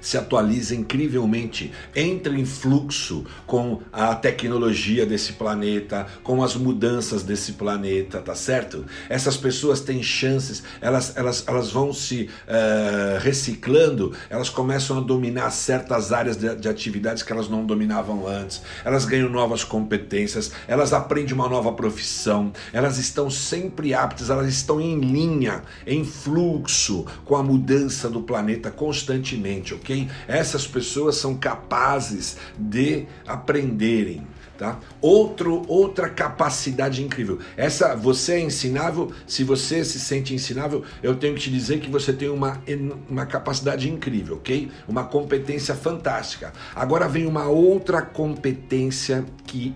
se 0.00 0.16
atualiza 0.16 0.74
incrivelmente, 0.74 1.72
entra 1.94 2.34
em 2.34 2.44
fluxo 2.44 3.24
com 3.46 3.80
a 3.92 4.14
tecnologia 4.14 5.06
desse 5.06 5.34
planeta, 5.34 6.06
com 6.22 6.42
as 6.42 6.54
mudanças 6.56 7.22
desse 7.22 7.52
planeta, 7.52 8.20
tá 8.20 8.34
certo? 8.34 8.84
Essas 9.08 9.36
pessoas 9.36 9.80
têm 9.80 10.02
chances, 10.02 10.62
elas, 10.80 11.16
elas, 11.16 11.44
elas 11.46 11.70
vão 11.70 11.92
se 11.92 12.28
uh, 12.46 13.18
reciclando, 13.20 14.14
elas 14.30 14.48
começam 14.48 14.98
a 14.98 15.00
dominar 15.00 15.50
certas 15.50 16.12
áreas 16.12 16.36
de, 16.36 16.54
de 16.56 16.68
atividades 16.68 17.22
que 17.22 17.32
elas 17.32 17.48
não 17.48 17.64
dominavam 17.64 18.26
antes, 18.26 18.62
elas 18.84 19.04
ganham 19.04 19.28
novas 19.28 19.64
competências, 19.64 20.52
elas 20.66 20.92
aprendem 20.92 21.34
uma 21.34 21.48
nova 21.48 21.72
profissão, 21.72 22.52
elas 22.72 22.98
estão 22.98 23.30
sempre 23.30 23.94
aptas, 23.94 24.30
elas 24.30 24.48
estão 24.48 24.80
em 24.80 24.98
linha, 25.00 25.62
em 25.86 26.04
fluxo 26.04 27.06
com 27.24 27.36
a 27.36 27.42
mudança 27.42 28.08
do 28.08 28.22
planeta 28.22 28.70
constantemente, 28.70 29.74
ok? 29.74 29.87
Ok? 29.88 30.08
Essas 30.28 30.66
pessoas 30.66 31.16
são 31.16 31.34
capazes 31.34 32.36
de 32.58 33.06
aprenderem. 33.26 34.26
Tá? 34.58 34.76
Outro, 35.00 35.64
outra 35.68 36.10
capacidade 36.10 37.00
incrível. 37.00 37.38
Essa 37.56 37.94
você 37.94 38.32
é 38.32 38.40
ensinável. 38.40 39.12
Se 39.24 39.44
você 39.44 39.84
se 39.84 40.00
sente 40.00 40.34
ensinável, 40.34 40.82
eu 41.00 41.14
tenho 41.14 41.34
que 41.36 41.42
te 41.42 41.50
dizer 41.50 41.78
que 41.78 41.88
você 41.88 42.12
tem 42.12 42.28
uma, 42.28 42.60
uma 43.08 43.24
capacidade 43.24 43.88
incrível, 43.88 44.36
ok? 44.36 44.68
Uma 44.88 45.04
competência 45.04 45.76
fantástica. 45.76 46.52
Agora 46.74 47.06
vem 47.06 47.24
uma 47.24 47.46
outra 47.46 48.02
competência 48.02 49.24
que 49.46 49.72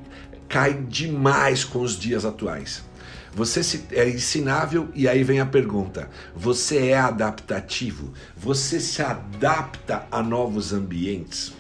cai 0.49 0.75
demais 0.75 1.65
com 1.65 1.81
os 1.81 1.97
dias 1.97 2.25
atuais. 2.25 2.83
Você 3.35 3.83
é 3.93 4.09
ensinável 4.09 4.91
e 4.95 5.09
aí 5.09 5.25
vem 5.25 5.41
a 5.41 5.47
pergunta: 5.47 6.11
você 6.35 6.89
é 6.89 6.99
adaptativo? 6.99 8.13
Você 8.37 8.79
se 8.79 9.03
adapta 9.03 10.07
a 10.11 10.23
novos 10.23 10.73
ambientes? 10.73 11.55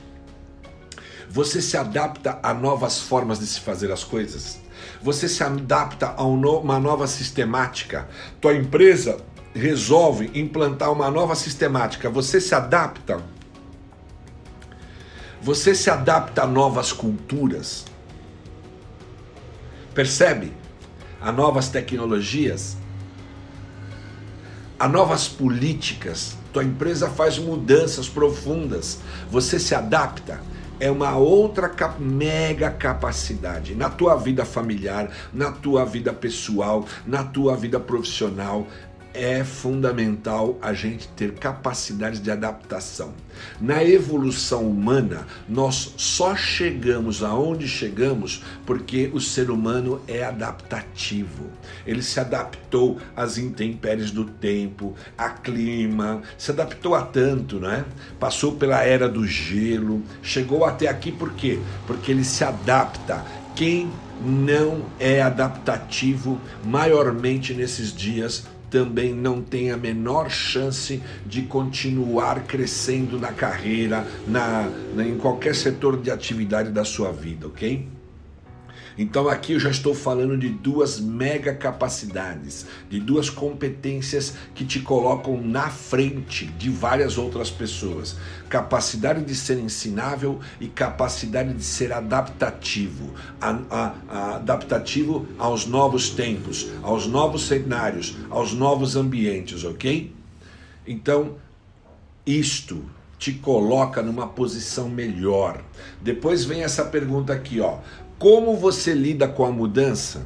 Você 1.30 1.62
se 1.62 1.78
adapta 1.78 2.38
a 2.42 2.52
novas 2.52 3.00
formas 3.00 3.38
de 3.38 3.46
se 3.46 3.60
fazer 3.60 3.90
as 3.90 4.04
coisas? 4.04 4.60
Você 5.00 5.26
se 5.28 5.42
adapta 5.42 6.12
a 6.14 6.22
uma 6.24 6.78
nova 6.78 7.06
sistemática? 7.06 8.06
Tua 8.38 8.54
empresa 8.54 9.16
resolve 9.54 10.30
implantar 10.34 10.92
uma 10.92 11.10
nova 11.10 11.34
sistemática. 11.34 12.10
Você 12.10 12.38
se 12.38 12.54
adapta? 12.54 13.22
Você 15.40 15.74
se 15.74 15.88
adapta 15.88 16.42
a 16.42 16.46
novas 16.46 16.92
culturas? 16.92 17.86
Percebe? 19.94 20.52
A 21.22 21.30
novas 21.30 21.68
tecnologias, 21.68 22.76
a 24.78 24.88
novas 24.88 25.28
políticas. 25.28 26.36
Tua 26.52 26.64
empresa 26.64 27.08
faz 27.08 27.38
mudanças 27.38 28.08
profundas, 28.08 28.98
você 29.30 29.58
se 29.58 29.74
adapta. 29.74 30.40
É 30.80 30.90
uma 30.90 31.16
outra 31.16 31.72
mega 32.00 32.68
capacidade 32.68 33.72
na 33.76 33.88
tua 33.88 34.16
vida 34.16 34.44
familiar, 34.44 35.12
na 35.32 35.52
tua 35.52 35.84
vida 35.84 36.12
pessoal, 36.12 36.84
na 37.06 37.22
tua 37.22 37.56
vida 37.56 37.78
profissional 37.78 38.66
é 39.14 39.44
fundamental 39.44 40.58
a 40.60 40.72
gente 40.72 41.08
ter 41.08 41.34
capacidade 41.34 42.20
de 42.20 42.30
adaptação. 42.30 43.12
Na 43.60 43.82
evolução 43.84 44.68
humana, 44.68 45.26
nós 45.48 45.94
só 45.96 46.34
chegamos 46.36 47.22
aonde 47.22 47.68
chegamos 47.68 48.42
porque 48.64 49.10
o 49.12 49.20
ser 49.20 49.50
humano 49.50 50.00
é 50.06 50.24
adaptativo. 50.24 51.50
Ele 51.86 52.02
se 52.02 52.20
adaptou 52.20 52.98
às 53.16 53.38
intempéries 53.38 54.10
do 54.10 54.24
tempo, 54.24 54.94
a 55.16 55.30
clima, 55.30 56.22
se 56.38 56.50
adaptou 56.50 56.94
a 56.94 57.02
tanto, 57.02 57.58
né? 57.58 57.84
Passou 58.18 58.52
pela 58.52 58.82
era 58.82 59.08
do 59.08 59.26
gelo, 59.26 60.02
chegou 60.22 60.64
até 60.64 60.88
aqui 60.88 61.10
por 61.10 61.32
quê? 61.32 61.58
Porque 61.86 62.10
ele 62.12 62.24
se 62.24 62.44
adapta. 62.44 63.24
Quem 63.54 63.90
não 64.24 64.86
é 64.98 65.20
adaptativo 65.20 66.40
maiormente 66.64 67.52
nesses 67.52 67.92
dias 67.92 68.46
também 68.72 69.12
não 69.12 69.42
tem 69.42 69.70
a 69.70 69.76
menor 69.76 70.30
chance 70.30 71.02
de 71.26 71.42
continuar 71.42 72.44
crescendo 72.44 73.20
na 73.20 73.30
carreira, 73.30 74.06
na, 74.26 74.66
na 74.96 75.06
em 75.06 75.18
qualquer 75.18 75.54
setor 75.54 76.00
de 76.00 76.10
atividade 76.10 76.70
da 76.70 76.82
sua 76.82 77.12
vida, 77.12 77.46
ok? 77.46 77.86
Então 78.96 79.28
aqui 79.28 79.52
eu 79.54 79.60
já 79.60 79.70
estou 79.70 79.94
falando 79.94 80.36
de 80.36 80.48
duas 80.48 81.00
mega 81.00 81.54
capacidades, 81.54 82.66
de 82.88 83.00
duas 83.00 83.30
competências 83.30 84.34
que 84.54 84.64
te 84.64 84.80
colocam 84.80 85.40
na 85.40 85.70
frente 85.70 86.46
de 86.46 86.70
várias 86.70 87.18
outras 87.18 87.50
pessoas. 87.50 88.16
Capacidade 88.48 89.24
de 89.24 89.34
ser 89.34 89.58
ensinável 89.58 90.40
e 90.60 90.68
capacidade 90.68 91.52
de 91.54 91.64
ser 91.64 91.92
adaptativo. 91.92 93.14
A, 93.40 93.58
a, 93.70 93.94
a, 94.08 94.36
adaptativo 94.36 95.26
aos 95.38 95.66
novos 95.66 96.10
tempos, 96.10 96.68
aos 96.82 97.06
novos 97.06 97.46
cenários, 97.46 98.16
aos 98.30 98.52
novos 98.52 98.96
ambientes, 98.96 99.64
ok? 99.64 100.14
Então, 100.86 101.36
isto 102.26 102.84
te 103.22 103.32
coloca 103.32 104.02
numa 104.02 104.26
posição 104.26 104.88
melhor. 104.88 105.62
Depois 106.00 106.44
vem 106.44 106.64
essa 106.64 106.84
pergunta 106.84 107.32
aqui, 107.32 107.60
ó. 107.60 107.78
Como 108.22 108.56
você 108.56 108.94
lida 108.94 109.26
com 109.26 109.44
a 109.44 109.50
mudança? 109.50 110.24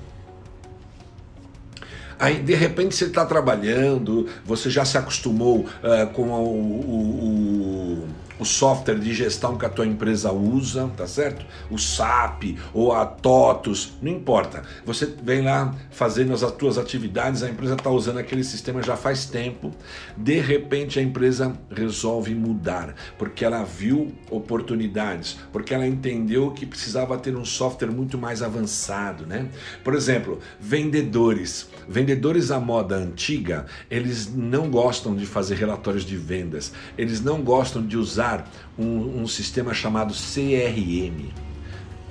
Aí, 2.19 2.43
de 2.43 2.55
repente, 2.55 2.95
você 2.95 3.07
está 3.07 3.25
trabalhando, 3.25 4.29
você 4.45 4.69
já 4.69 4.85
se 4.85 4.99
acostumou 4.99 5.61
uh, 5.61 6.07
com 6.13 6.29
o, 6.29 6.45
o, 6.45 8.03
o 8.03 8.09
o 8.39 8.45
software 8.45 8.99
de 8.99 9.15
gestão 9.15 9.57
que 9.57 9.65
a 9.65 9.69
tua 9.69 9.87
empresa 9.87 10.33
usa, 10.33 10.91
tá 10.97 11.07
certo? 11.07 11.47
O 11.71 11.79
SAP 11.79 12.57
ou 12.75 12.93
a 12.93 13.07
TOTUS, 13.07 13.95
não 14.03 14.13
importa. 14.13 14.63
Você 14.85 15.07
vem 15.23 15.43
lá 15.43 15.75
fazendo 15.91 16.33
as 16.33 16.43
tuas 16.53 16.79
atividades, 16.79 17.43
a 17.43 17.49
empresa 17.49 17.75
está 17.75 17.91
usando 17.91 18.19
aquele 18.19 18.45
sistema 18.45 18.83
já 18.83 18.97
faz 18.97 19.27
tempo. 19.27 19.71
De 20.17 20.39
repente 20.39 20.99
a 20.99 21.03
empresa 21.03 21.57
resolve 21.71 22.35
mudar, 22.35 22.95
porque 23.19 23.45
ela 23.45 23.65
viu 23.65 24.13
oportunidades, 24.31 25.39
porque 25.53 25.73
ela 25.73 25.87
entendeu 25.87 26.51
que 26.51 26.67
precisava 26.67 27.17
ter 27.19 27.37
um 27.37 27.45
software 27.45 27.91
muito 27.91 28.19
mais 28.19 28.43
avançado, 28.43 29.27
né? 29.27 29.49
Por 29.83 29.95
exemplo, 29.95 30.39
vendedores. 30.61 31.69
Vendedores 31.89 32.51
à 32.51 32.59
moda 32.59 32.97
antiga, 32.97 33.67
eles 33.91 34.35
não 34.35 34.71
gostam 34.71 35.15
de 35.15 35.25
fazer 35.25 35.55
relatórios 35.55 36.05
de 36.05 36.17
vendas, 36.17 36.73
eles 36.99 37.23
não 37.23 37.43
gostam 37.43 37.85
de 37.85 37.97
usar 37.97 38.26
usar 38.27 38.51
um, 38.77 39.23
um 39.23 39.29
sistema 39.29 39.73
chamado 39.73 40.13
CRM 40.13 41.31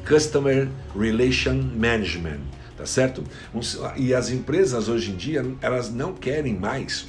Customer 0.08 0.70
Relation 0.98 1.56
Management, 1.76 2.40
tá 2.78 2.86
certo? 2.86 3.24
E 3.98 4.14
as 4.14 4.30
empresas 4.30 4.88
hoje 4.88 5.12
em 5.12 5.16
dia 5.16 5.46
elas 5.62 5.92
não 5.92 6.14
querem 6.14 6.58
mais 6.58 7.08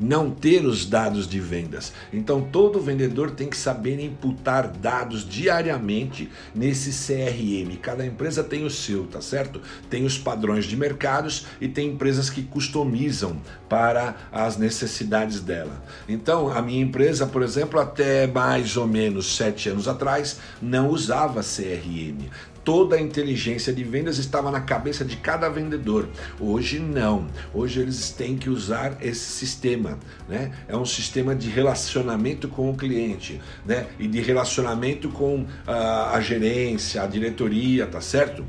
não 0.00 0.30
ter 0.30 0.64
os 0.64 0.86
dados 0.86 1.28
de 1.28 1.38
vendas. 1.38 1.92
Então 2.10 2.40
todo 2.40 2.80
vendedor 2.80 3.32
tem 3.32 3.48
que 3.48 3.56
saber 3.56 4.00
imputar 4.00 4.66
dados 4.68 5.28
diariamente 5.28 6.30
nesse 6.54 6.90
CRM. 6.90 7.76
Cada 7.76 8.06
empresa 8.06 8.42
tem 8.42 8.64
o 8.64 8.70
seu, 8.70 9.06
tá 9.06 9.20
certo? 9.20 9.60
Tem 9.90 10.06
os 10.06 10.16
padrões 10.16 10.64
de 10.64 10.76
mercados 10.76 11.46
e 11.60 11.68
tem 11.68 11.90
empresas 11.90 12.30
que 12.30 12.42
customizam 12.42 13.36
para 13.68 14.16
as 14.32 14.56
necessidades 14.56 15.40
dela. 15.40 15.84
Então 16.08 16.48
a 16.48 16.62
minha 16.62 16.82
empresa, 16.82 17.26
por 17.26 17.42
exemplo, 17.42 17.78
até 17.78 18.26
mais 18.26 18.76
ou 18.78 18.86
menos 18.86 19.36
sete 19.36 19.68
anos 19.68 19.86
atrás 19.86 20.38
não 20.62 20.88
usava 20.88 21.42
CRM 21.42 22.30
toda 22.64 22.96
a 22.96 23.00
inteligência 23.00 23.72
de 23.72 23.82
vendas 23.84 24.18
estava 24.18 24.50
na 24.50 24.60
cabeça 24.60 25.04
de 25.04 25.16
cada 25.16 25.48
vendedor. 25.48 26.08
Hoje 26.38 26.78
não. 26.78 27.26
Hoje 27.52 27.80
eles 27.80 28.10
têm 28.10 28.36
que 28.36 28.50
usar 28.50 28.98
esse 29.00 29.32
sistema, 29.32 29.98
né? 30.28 30.52
É 30.68 30.76
um 30.76 30.84
sistema 30.84 31.34
de 31.34 31.48
relacionamento 31.48 32.48
com 32.48 32.70
o 32.70 32.76
cliente, 32.76 33.40
né? 33.64 33.86
E 33.98 34.06
de 34.06 34.20
relacionamento 34.20 35.08
com 35.08 35.46
a, 35.66 36.16
a 36.16 36.20
gerência, 36.20 37.02
a 37.02 37.06
diretoria, 37.06 37.86
tá 37.86 38.00
certo? 38.00 38.44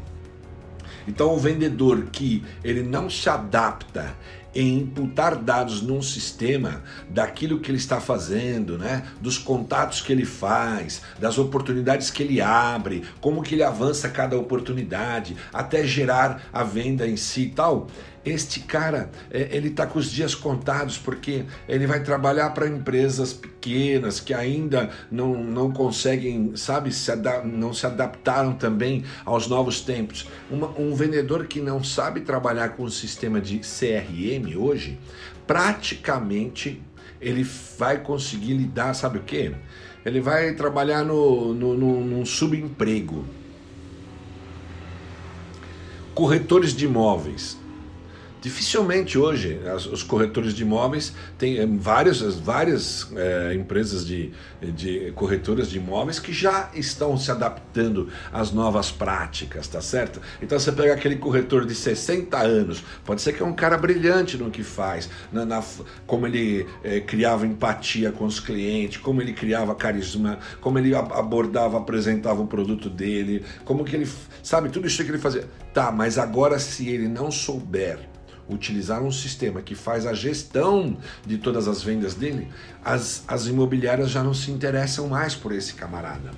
Então 1.07 1.33
o 1.33 1.37
vendedor 1.37 2.07
que 2.11 2.43
ele 2.63 2.83
não 2.83 3.09
se 3.09 3.29
adapta 3.29 4.15
em 4.53 4.79
imputar 4.79 5.35
dados 5.35 5.81
num 5.81 6.01
sistema 6.01 6.83
daquilo 7.09 7.59
que 7.59 7.71
ele 7.71 7.77
está 7.77 7.99
fazendo, 7.99 8.77
né? 8.77 9.05
dos 9.21 9.37
contatos 9.37 10.01
que 10.01 10.11
ele 10.11 10.25
faz, 10.25 11.01
das 11.19 11.37
oportunidades 11.37 12.09
que 12.09 12.23
ele 12.23 12.41
abre, 12.41 13.03
como 13.19 13.41
que 13.41 13.55
ele 13.55 13.63
avança 13.63 14.09
cada 14.09 14.37
oportunidade, 14.37 15.35
até 15.53 15.85
gerar 15.85 16.43
a 16.51 16.63
venda 16.63 17.07
em 17.07 17.17
si 17.17 17.43
e 17.43 17.49
tal 17.49 17.87
este 18.23 18.59
cara 18.59 19.09
é, 19.31 19.49
ele 19.51 19.69
está 19.69 19.87
com 19.87 19.97
os 19.97 20.11
dias 20.11 20.35
contados 20.35 20.97
porque 20.97 21.43
ele 21.67 21.87
vai 21.87 22.01
trabalhar 22.03 22.51
para 22.51 22.67
empresas 22.67 23.33
pequenas 23.33 24.19
que 24.19 24.33
ainda 24.33 24.91
não, 25.09 25.43
não 25.43 25.71
conseguem, 25.71 26.55
sabe, 26.55 26.91
se 26.91 27.11
não 27.45 27.73
se 27.73 27.85
adaptaram 27.85 28.53
também 28.53 29.03
aos 29.25 29.47
novos 29.47 29.81
tempos. 29.81 30.27
Uma, 30.49 30.67
um 30.79 30.93
vendedor 30.93 31.47
que 31.47 31.59
não 31.59 31.83
sabe 31.83 32.21
trabalhar 32.21 32.69
com 32.69 32.83
o 32.83 32.91
sistema 32.91 33.41
de 33.41 33.59
CRM 33.59 34.55
hoje, 34.55 34.99
praticamente 35.47 36.81
ele 37.19 37.45
vai 37.77 37.99
conseguir 37.99 38.53
lidar, 38.53 38.93
sabe 38.93 39.17
o 39.17 39.23
que? 39.23 39.53
Ele 40.05 40.19
vai 40.19 40.53
trabalhar 40.53 41.03
no, 41.03 41.53
no, 41.53 41.77
no, 41.77 42.01
num 42.03 42.25
subemprego. 42.25 43.25
Corretores 46.13 46.75
de 46.75 46.85
imóveis 46.85 47.60
Dificilmente 48.41 49.19
hoje 49.19 49.61
as, 49.67 49.85
os 49.85 50.01
corretores 50.01 50.55
de 50.55 50.63
imóveis 50.63 51.13
têm 51.37 51.59
é, 51.59 51.65
várias, 51.67 52.21
várias 52.39 53.07
é, 53.15 53.53
empresas 53.53 54.03
de, 54.03 54.31
de 54.59 55.11
corretoras 55.15 55.69
de 55.69 55.77
imóveis 55.77 56.17
que 56.17 56.33
já 56.33 56.71
estão 56.73 57.15
se 57.17 57.29
adaptando 57.29 58.09
às 58.33 58.51
novas 58.51 58.91
práticas, 58.91 59.67
tá 59.67 59.79
certo? 59.79 60.19
Então 60.41 60.57
você 60.57 60.71
pega 60.71 60.91
aquele 60.91 61.17
corretor 61.17 61.67
de 61.67 61.75
60 61.75 62.35
anos, 62.35 62.83
pode 63.05 63.21
ser 63.21 63.33
que 63.33 63.43
é 63.43 63.45
um 63.45 63.53
cara 63.53 63.77
brilhante 63.77 64.37
no 64.37 64.49
que 64.49 64.63
faz, 64.63 65.07
na, 65.31 65.45
na 65.45 65.63
como 66.07 66.25
ele 66.25 66.65
é, 66.83 66.99
criava 66.99 67.45
empatia 67.45 68.11
com 68.11 68.25
os 68.25 68.39
clientes, 68.39 68.99
como 68.99 69.21
ele 69.21 69.33
criava 69.33 69.75
carisma, 69.75 70.39
como 70.59 70.79
ele 70.79 70.95
abordava, 70.95 71.77
apresentava 71.77 72.41
o 72.41 72.47
produto 72.47 72.89
dele, 72.89 73.45
como 73.63 73.85
que 73.85 73.95
ele, 73.95 74.09
sabe, 74.41 74.69
tudo 74.69 74.87
isso 74.87 75.03
que 75.03 75.11
ele 75.11 75.19
fazia. 75.19 75.47
Tá, 75.71 75.91
mas 75.91 76.17
agora 76.17 76.57
se 76.57 76.89
ele 76.89 77.07
não 77.07 77.29
souber 77.29 78.10
utilizar 78.51 79.01
um 79.01 79.11
sistema 79.11 79.61
que 79.61 79.75
faz 79.75 80.05
a 80.05 80.13
gestão 80.13 80.97
de 81.25 81.37
todas 81.37 81.67
as 81.67 81.81
vendas 81.81 82.13
dele, 82.13 82.47
as, 82.83 83.23
as 83.27 83.47
imobiliárias 83.47 84.09
já 84.09 84.23
não 84.23 84.33
se 84.33 84.51
interessam 84.51 85.07
mais 85.07 85.33
por 85.33 85.51
esse 85.51 85.73
camarada, 85.73 86.31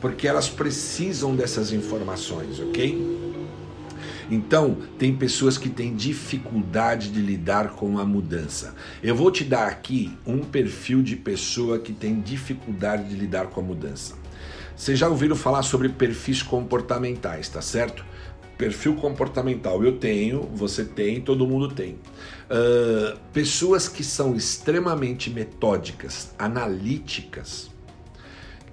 porque 0.00 0.26
elas 0.26 0.48
precisam 0.48 1.34
dessas 1.36 1.72
informações, 1.72 2.58
ok? 2.58 3.20
Então, 4.30 4.76
tem 4.96 5.14
pessoas 5.14 5.58
que 5.58 5.68
têm 5.68 5.94
dificuldade 5.94 7.10
de 7.10 7.20
lidar 7.20 7.70
com 7.70 7.98
a 7.98 8.04
mudança. 8.04 8.74
Eu 9.02 9.16
vou 9.16 9.30
te 9.30 9.42
dar 9.42 9.66
aqui 9.66 10.16
um 10.24 10.38
perfil 10.38 11.02
de 11.02 11.16
pessoa 11.16 11.80
que 11.80 11.92
tem 11.92 12.20
dificuldade 12.20 13.08
de 13.08 13.16
lidar 13.16 13.48
com 13.48 13.60
a 13.60 13.64
mudança. 13.64 14.14
Vocês 14.76 14.98
já 14.98 15.08
ouviram 15.08 15.34
falar 15.34 15.62
sobre 15.62 15.88
perfis 15.88 16.42
comportamentais, 16.42 17.48
tá 17.48 17.60
certo? 17.60 18.04
Perfil 18.60 18.94
comportamental 18.94 19.82
eu 19.82 19.96
tenho, 19.96 20.42
você 20.54 20.84
tem, 20.84 21.18
todo 21.18 21.46
mundo 21.46 21.68
tem. 21.74 21.94
Uh, 21.94 23.18
pessoas 23.32 23.88
que 23.88 24.04
são 24.04 24.36
extremamente 24.36 25.30
metódicas, 25.30 26.34
analíticas, 26.38 27.70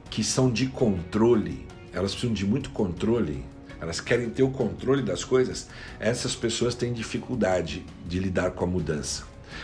que 0.10 0.26
são 0.26 0.52
de 0.52 0.68
controle, 0.68 1.66
elas 1.94 2.12
precisam 2.12 2.34
de 2.34 2.46
muito 2.46 2.70
controle, 2.72 3.46
elas 3.80 4.02
querem 4.02 4.30
ter 4.30 4.44
o 4.44 4.50
controle 4.50 5.02
das 5.02 5.24
coisas, 5.24 5.70
essas 6.02 6.36
pessoas 6.36 6.76
têm 6.76 6.92
dificuldade 6.92 7.86
de 8.06 8.20
lidar 8.20 8.52
com 8.52 8.66
a 8.66 8.68
mudança. 8.68 9.24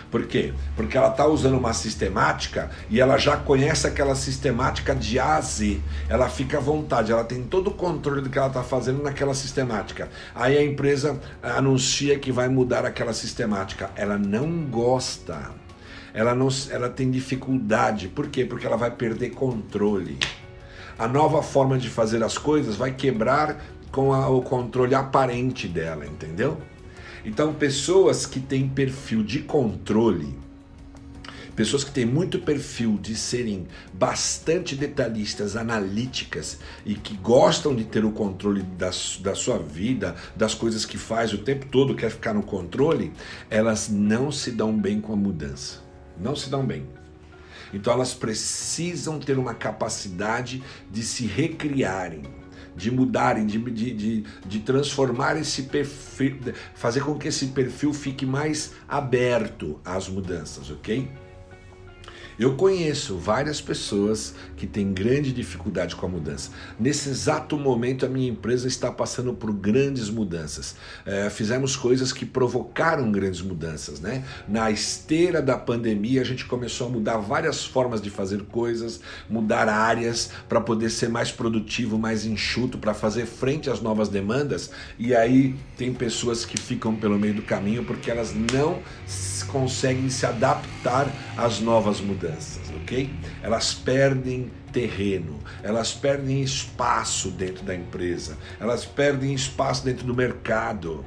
Por 0.09 0.25
quê? 0.25 0.53
Porque 0.75 0.97
ela 0.97 1.09
está 1.09 1.25
usando 1.25 1.57
uma 1.57 1.73
sistemática 1.73 2.69
e 2.89 2.99
ela 2.99 3.17
já 3.17 3.37
conhece 3.37 3.87
aquela 3.87 4.15
sistemática 4.15 4.95
de 4.95 5.19
A 5.19 5.35
a 5.35 5.41
Z. 5.41 5.79
Ela 6.07 6.29
fica 6.29 6.57
à 6.57 6.61
vontade, 6.61 7.11
ela 7.11 7.23
tem 7.23 7.43
todo 7.43 7.67
o 7.67 7.73
controle 7.73 8.21
do 8.21 8.29
que 8.29 8.37
ela 8.37 8.47
está 8.47 8.63
fazendo 8.63 9.01
naquela 9.01 9.33
sistemática. 9.33 10.09
Aí 10.35 10.57
a 10.57 10.63
empresa 10.63 11.19
anuncia 11.41 12.17
que 12.19 12.31
vai 12.31 12.47
mudar 12.47 12.85
aquela 12.85 13.13
sistemática. 13.13 13.91
Ela 13.95 14.17
não 14.17 14.65
gosta. 14.65 15.51
Ela, 16.13 16.35
não, 16.35 16.47
ela 16.69 16.89
tem 16.89 17.09
dificuldade. 17.09 18.07
Por 18.07 18.27
quê? 18.27 18.45
Porque 18.45 18.67
ela 18.67 18.77
vai 18.77 18.91
perder 18.91 19.31
controle. 19.31 20.17
A 20.97 21.07
nova 21.07 21.41
forma 21.41 21.77
de 21.77 21.89
fazer 21.89 22.23
as 22.23 22.37
coisas 22.37 22.75
vai 22.75 22.91
quebrar 22.91 23.59
com 23.91 24.13
a, 24.13 24.29
o 24.29 24.41
controle 24.41 24.93
aparente 24.93 25.67
dela, 25.67 26.05
entendeu? 26.05 26.57
Então, 27.25 27.53
pessoas 27.53 28.25
que 28.25 28.39
têm 28.39 28.67
perfil 28.67 29.23
de 29.23 29.39
controle, 29.39 30.37
pessoas 31.55 31.83
que 31.83 31.91
têm 31.91 32.05
muito 32.05 32.39
perfil 32.39 32.97
de 33.01 33.15
serem 33.15 33.65
bastante 33.93 34.75
detalhistas, 34.75 35.55
analíticas 35.55 36.59
e 36.85 36.95
que 36.95 37.15
gostam 37.15 37.73
de 37.73 37.85
ter 37.85 38.03
o 38.03 38.11
controle 38.11 38.63
da, 38.63 38.91
da 39.21 39.35
sua 39.35 39.57
vida, 39.57 40.15
das 40.35 40.53
coisas 40.53 40.85
que 40.85 40.97
faz 40.97 41.31
o 41.31 41.37
tempo 41.37 41.65
todo, 41.67 41.95
quer 41.95 42.11
ficar 42.11 42.33
no 42.33 42.43
controle, 42.43 43.13
elas 43.49 43.87
não 43.87 44.31
se 44.31 44.51
dão 44.51 44.77
bem 44.77 44.99
com 44.99 45.13
a 45.13 45.17
mudança. 45.17 45.81
Não 46.19 46.35
se 46.35 46.49
dão 46.49 46.65
bem. 46.65 46.85
Então 47.73 47.93
elas 47.93 48.13
precisam 48.13 49.17
ter 49.17 49.37
uma 49.37 49.53
capacidade 49.53 50.61
de 50.91 51.01
se 51.01 51.25
recriarem 51.25 52.42
de 52.75 52.91
mudarem, 52.91 53.45
de, 53.45 53.59
de, 53.59 53.93
de, 53.93 54.23
de 54.45 54.59
transformar 54.59 55.37
esse 55.37 55.63
perfil, 55.63 56.39
fazer 56.73 57.01
com 57.03 57.17
que 57.17 57.27
esse 57.27 57.47
perfil 57.47 57.93
fique 57.93 58.25
mais 58.25 58.73
aberto 58.87 59.79
às 59.83 60.07
mudanças, 60.07 60.69
ok? 60.69 61.09
Eu 62.37 62.55
conheço 62.55 63.17
várias 63.17 63.61
pessoas 63.61 64.33
que 64.57 64.65
têm 64.65 64.91
grande 64.91 65.31
dificuldade 65.31 65.95
com 65.95 66.05
a 66.05 66.09
mudança. 66.09 66.51
Nesse 66.79 67.09
exato 67.09 67.57
momento, 67.57 68.05
a 68.05 68.09
minha 68.09 68.29
empresa 68.29 68.67
está 68.67 68.91
passando 68.91 69.33
por 69.33 69.51
grandes 69.51 70.09
mudanças. 70.09 70.75
É, 71.05 71.29
fizemos 71.29 71.75
coisas 71.75 72.11
que 72.11 72.25
provocaram 72.25 73.11
grandes 73.11 73.41
mudanças, 73.41 73.99
né? 73.99 74.23
Na 74.47 74.71
esteira 74.71 75.41
da 75.41 75.57
pandemia, 75.57 76.21
a 76.21 76.25
gente 76.25 76.45
começou 76.45 76.87
a 76.87 76.89
mudar 76.89 77.17
várias 77.17 77.63
formas 77.63 78.01
de 78.01 78.09
fazer 78.09 78.43
coisas, 78.43 78.99
mudar 79.29 79.69
áreas 79.69 80.31
para 80.49 80.59
poder 80.59 80.89
ser 80.89 81.09
mais 81.09 81.31
produtivo, 81.31 81.97
mais 81.99 82.25
enxuto, 82.25 82.77
para 82.77 82.93
fazer 82.93 83.25
frente 83.25 83.69
às 83.69 83.81
novas 83.81 84.09
demandas. 84.09 84.71
E 84.97 85.13
aí 85.15 85.55
tem 85.77 85.93
pessoas 85.93 86.45
que 86.45 86.59
ficam 86.59 86.95
pelo 86.95 87.17
meio 87.19 87.35
do 87.35 87.41
caminho 87.41 87.83
porque 87.83 88.09
elas 88.09 88.33
não 88.33 88.81
conseguem 89.53 90.09
se 90.09 90.25
adaptar 90.25 91.07
às 91.37 91.59
novas 91.59 92.01
mudanças, 92.01 92.22
ok? 92.81 93.09
Elas 93.41 93.73
perdem 93.73 94.51
terreno, 94.71 95.39
elas 95.61 95.93
perdem 95.93 96.41
espaço 96.41 97.29
dentro 97.29 97.63
da 97.63 97.75
empresa, 97.75 98.37
elas 98.59 98.85
perdem 98.85 99.33
espaço 99.33 99.85
dentro 99.85 100.05
do 100.05 100.13
mercado 100.13 101.05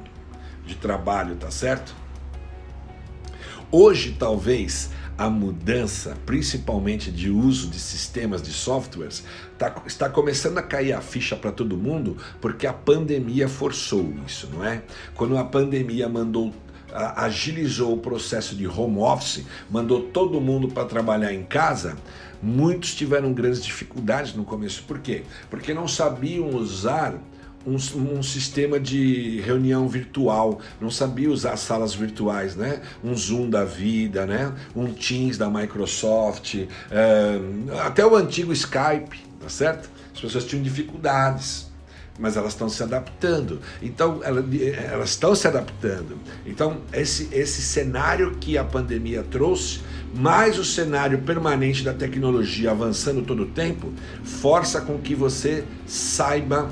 de 0.65 0.75
trabalho, 0.75 1.37
tá 1.37 1.51
certo? 1.51 1.95
Hoje, 3.71 4.17
talvez, 4.19 4.91
a 5.19 5.31
mudança, 5.31 6.17
principalmente 6.27 7.11
de 7.11 7.31
uso 7.31 7.69
de 7.69 7.79
sistemas 7.79 8.43
de 8.43 8.53
softwares, 8.53 9.25
tá, 9.57 9.83
está 9.87 10.09
começando 10.09 10.59
a 10.59 10.63
cair 10.63 10.93
a 10.93 11.01
ficha 11.01 11.35
para 11.35 11.51
todo 11.51 11.77
mundo 11.77 12.17
porque 12.41 12.67
a 12.67 12.73
pandemia 12.73 13.49
forçou 13.49 14.15
isso, 14.27 14.49
não 14.53 14.65
é? 14.65 14.83
Quando 15.15 15.37
a 15.39 15.45
pandemia 15.45 16.09
mandou 16.09 16.55
agilizou 16.97 17.95
o 17.95 17.99
processo 17.99 18.55
de 18.55 18.67
home 18.67 18.99
office, 18.99 19.45
mandou 19.71 20.03
todo 20.03 20.41
mundo 20.41 20.69
para 20.69 20.85
trabalhar 20.85 21.33
em 21.33 21.43
casa, 21.43 21.97
muitos 22.43 22.95
tiveram 22.95 23.33
grandes 23.33 23.63
dificuldades 23.63 24.35
no 24.35 24.45
começo. 24.45 24.83
Por 24.85 24.99
quê? 24.99 25.23
Porque 25.51 25.75
não 25.75 25.87
sabiam 25.87 26.49
usar 26.51 27.15
um, 27.67 27.75
um, 27.75 28.23
sistema 28.23 28.79
de 28.79 29.41
reunião 29.41 29.89
virtual, 29.89 30.61
não 30.81 30.91
sabia 30.91 31.29
usar 31.29 31.57
salas 31.57 31.95
virtuais, 31.95 32.55
né? 32.55 32.81
Um 33.03 33.15
Zoom 33.15 33.51
da 33.51 33.65
vida, 33.65 34.25
né? 34.25 34.55
Um 34.75 34.93
Teams 34.93 35.37
da 35.37 35.51
Microsoft, 35.51 36.55
é, 36.91 37.41
até 37.85 38.07
o 38.07 38.15
antigo 38.15 38.53
Skype, 38.53 39.21
tá 39.41 39.49
certo? 39.49 39.91
As 40.15 40.21
pessoas 40.21 40.45
tinham 40.45 40.63
dificuldades 40.63 41.67
mas 42.19 42.37
elas 42.37 42.53
estão 42.53 42.69
se 42.69 42.83
adaptando. 42.83 43.61
Então, 43.83 44.21
elas 44.23 45.11
estão 45.11 45.35
se 45.35 45.47
adaptando. 45.47 46.19
Então, 46.45 46.79
esse, 46.93 47.29
esse 47.33 47.63
cenário 47.63 48.37
que 48.41 48.57
a 48.57 48.65
pandemia 48.65 49.23
trouxe, 49.23 49.81
mais 50.15 50.59
o 50.59 50.65
cenário 50.65 51.19
permanente 51.19 51.83
da 51.83 51.93
tecnologia 51.93 52.71
avançando 52.71 53.23
todo 53.23 53.43
o 53.43 53.47
tempo, 53.47 53.93
força 54.25 54.81
com 54.81 54.99
que 54.99 55.15
você 55.15 55.65
saiba 55.87 56.71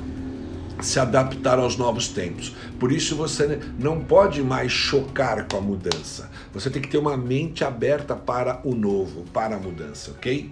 se 0.81 0.99
adaptar 0.99 1.57
aos 1.57 1.77
novos 1.77 2.09
tempos. 2.09 2.53
Por 2.79 2.91
isso 2.91 3.15
você 3.15 3.59
não 3.79 4.01
pode 4.01 4.41
mais 4.41 4.71
chocar 4.71 5.47
com 5.47 5.57
a 5.57 5.61
mudança. 5.61 6.29
Você 6.53 6.69
tem 6.69 6.81
que 6.81 6.89
ter 6.89 6.97
uma 6.97 7.15
mente 7.15 7.63
aberta 7.63 8.15
para 8.15 8.61
o 8.63 8.75
novo, 8.75 9.23
para 9.31 9.55
a 9.55 9.59
mudança, 9.59 10.11
ok? 10.11 10.51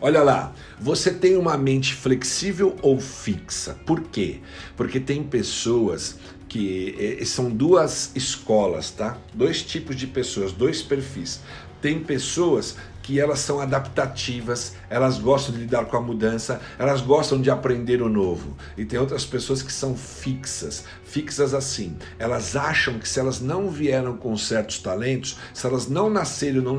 Olha 0.00 0.22
lá, 0.22 0.54
você 0.78 1.12
tem 1.12 1.36
uma 1.36 1.56
mente 1.56 1.94
flexível 1.94 2.76
ou 2.82 3.00
fixa? 3.00 3.76
Por 3.84 4.02
quê? 4.02 4.40
Porque 4.76 5.00
tem 5.00 5.24
pessoas 5.24 6.16
que 6.48 7.18
eh, 7.20 7.24
são 7.24 7.50
duas 7.50 8.12
escolas, 8.14 8.90
tá? 8.90 9.18
Dois 9.34 9.62
tipos 9.62 9.96
de 9.96 10.06
pessoas, 10.06 10.52
dois 10.52 10.82
perfis. 10.82 11.40
Tem 11.82 11.98
pessoas 11.98 12.76
que 13.08 13.18
elas 13.18 13.38
são 13.38 13.58
adaptativas, 13.58 14.74
elas 14.90 15.18
gostam 15.18 15.54
de 15.54 15.62
lidar 15.62 15.86
com 15.86 15.96
a 15.96 16.00
mudança, 16.02 16.60
elas 16.78 17.00
gostam 17.00 17.40
de 17.40 17.50
aprender 17.50 18.02
o 18.02 18.08
novo. 18.10 18.54
E 18.76 18.84
tem 18.84 19.00
outras 19.00 19.24
pessoas 19.24 19.62
que 19.62 19.72
são 19.72 19.96
fixas, 19.96 20.84
fixas 21.04 21.54
assim. 21.54 21.96
Elas 22.18 22.54
acham 22.54 22.98
que 22.98 23.08
se 23.08 23.18
elas 23.18 23.40
não 23.40 23.70
vieram 23.70 24.14
com 24.14 24.36
certos 24.36 24.78
talentos, 24.80 25.38
se 25.54 25.66
elas 25.66 25.88
não 25.88 26.10
nasceram, 26.10 26.60
não, 26.60 26.76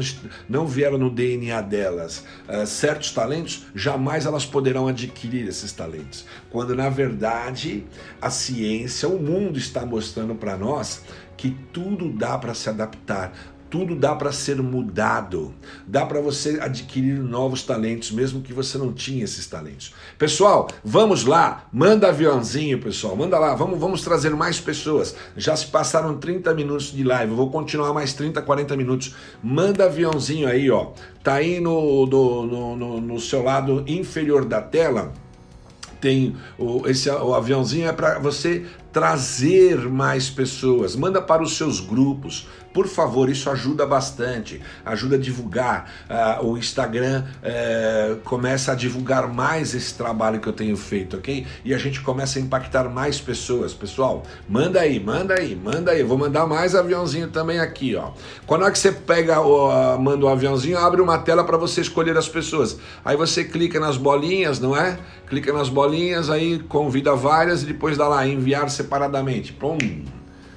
não 0.47 0.67
vieram 0.67 0.99
no 0.99 1.09
DNA 1.09 1.61
delas 1.61 2.23
uh, 2.47 2.67
certos 2.67 3.11
talentos, 3.11 3.65
jamais 3.73 4.27
elas 4.27 4.45
poderão 4.45 4.87
adquirir 4.87 5.47
esses 5.47 5.71
talentos. 5.71 6.27
Quando 6.51 6.75
na 6.75 6.89
verdade 6.89 7.87
a 8.21 8.29
ciência, 8.29 9.09
o 9.09 9.19
mundo 9.19 9.57
está 9.57 9.83
mostrando 9.83 10.35
para 10.35 10.55
nós 10.55 11.01
que 11.35 11.57
tudo 11.73 12.11
dá 12.11 12.37
para 12.37 12.53
se 12.53 12.69
adaptar 12.69 13.33
tudo 13.69 13.95
dá 13.95 14.15
para 14.15 14.31
ser 14.31 14.61
mudado, 14.61 15.53
dá 15.85 16.05
para 16.05 16.19
você 16.19 16.59
adquirir 16.59 17.19
novos 17.19 17.63
talentos, 17.63 18.11
mesmo 18.11 18.41
que 18.41 18.51
você 18.51 18.77
não 18.77 18.91
tinha 18.91 19.23
esses 19.23 19.45
talentos. 19.45 19.93
Pessoal, 20.17 20.67
vamos 20.83 21.23
lá, 21.23 21.67
manda 21.71 22.09
aviãozinho, 22.09 22.79
pessoal, 22.79 23.15
manda 23.15 23.37
lá, 23.37 23.53
vamos, 23.53 23.79
vamos 23.79 24.01
trazer 24.01 24.31
mais 24.31 24.59
pessoas. 24.59 25.15
Já 25.37 25.55
se 25.55 25.67
passaram 25.67 26.17
30 26.17 26.53
minutos 26.53 26.91
de 26.91 27.03
live, 27.03 27.33
vou 27.33 27.51
continuar 27.51 27.93
mais 27.93 28.13
30, 28.13 28.41
40 28.41 28.75
minutos. 28.75 29.15
Manda 29.43 29.85
aviãozinho 29.85 30.47
aí, 30.47 30.69
ó, 30.71 30.91
tá 31.23 31.35
aí 31.35 31.59
no, 31.59 32.05
no, 32.07 32.75
no, 32.75 33.01
no 33.01 33.19
seu 33.19 33.43
lado 33.43 33.83
inferior 33.87 34.45
da 34.45 34.61
tela. 34.61 35.13
Tem 36.01 36.35
o, 36.57 36.87
esse 36.87 37.09
o 37.09 37.35
aviãozinho 37.35 37.87
é 37.87 37.91
para 37.91 38.19
você 38.19 38.65
trazer 38.91 39.77
mais 39.89 40.29
pessoas, 40.29 40.95
manda 40.95 41.21
para 41.21 41.43
os 41.43 41.57
seus 41.57 41.79
grupos, 41.79 42.47
por 42.73 42.87
favor, 42.87 43.29
isso 43.29 43.49
ajuda 43.49 43.85
bastante, 43.85 44.61
ajuda 44.85 45.15
a 45.15 45.19
divulgar. 45.19 45.91
Uh, 46.09 46.45
o 46.45 46.57
Instagram 46.57 47.23
uh, 47.23 48.17
começa 48.17 48.71
a 48.73 48.75
divulgar 48.75 49.27
mais 49.27 49.73
esse 49.73 49.93
trabalho 49.95 50.39
que 50.39 50.47
eu 50.47 50.53
tenho 50.53 50.77
feito, 50.77 51.17
ok? 51.17 51.45
E 51.65 51.73
a 51.73 51.77
gente 51.77 52.01
começa 52.01 52.37
a 52.37 52.41
impactar 52.41 52.87
mais 52.87 53.19
pessoas. 53.19 53.73
Pessoal, 53.73 54.23
manda 54.47 54.79
aí, 54.79 54.99
manda 54.99 55.33
aí, 55.33 55.55
manda 55.55 55.91
aí. 55.91 56.03
Vou 56.03 56.17
mandar 56.17 56.45
mais 56.45 56.75
aviãozinho 56.75 57.29
também 57.29 57.59
aqui, 57.59 57.95
ó. 57.95 58.11
Quando 58.45 58.65
é 58.65 58.71
que 58.71 58.77
você 58.77 58.91
pega, 58.91 59.39
o, 59.41 59.69
uh, 59.69 59.99
manda 59.99 60.25
o 60.25 60.29
um 60.29 60.31
aviãozinho, 60.31 60.77
abre 60.77 61.01
uma 61.01 61.17
tela 61.17 61.43
para 61.43 61.57
você 61.57 61.81
escolher 61.81 62.15
as 62.17 62.29
pessoas. 62.29 62.77
Aí 63.03 63.17
você 63.17 63.43
clica 63.43 63.79
nas 63.79 63.97
bolinhas, 63.97 64.59
não 64.59 64.77
é? 64.77 64.99
Clica 65.27 65.51
nas 65.51 65.69
bolinhas, 65.69 66.29
aí 66.29 66.59
convida 66.59 67.15
várias 67.15 67.63
e 67.63 67.65
depois 67.65 67.97
dá 67.97 68.07
lá 68.07 68.27
enviar 68.27 68.69
separadamente. 68.69 69.53
Pum, 69.53 69.77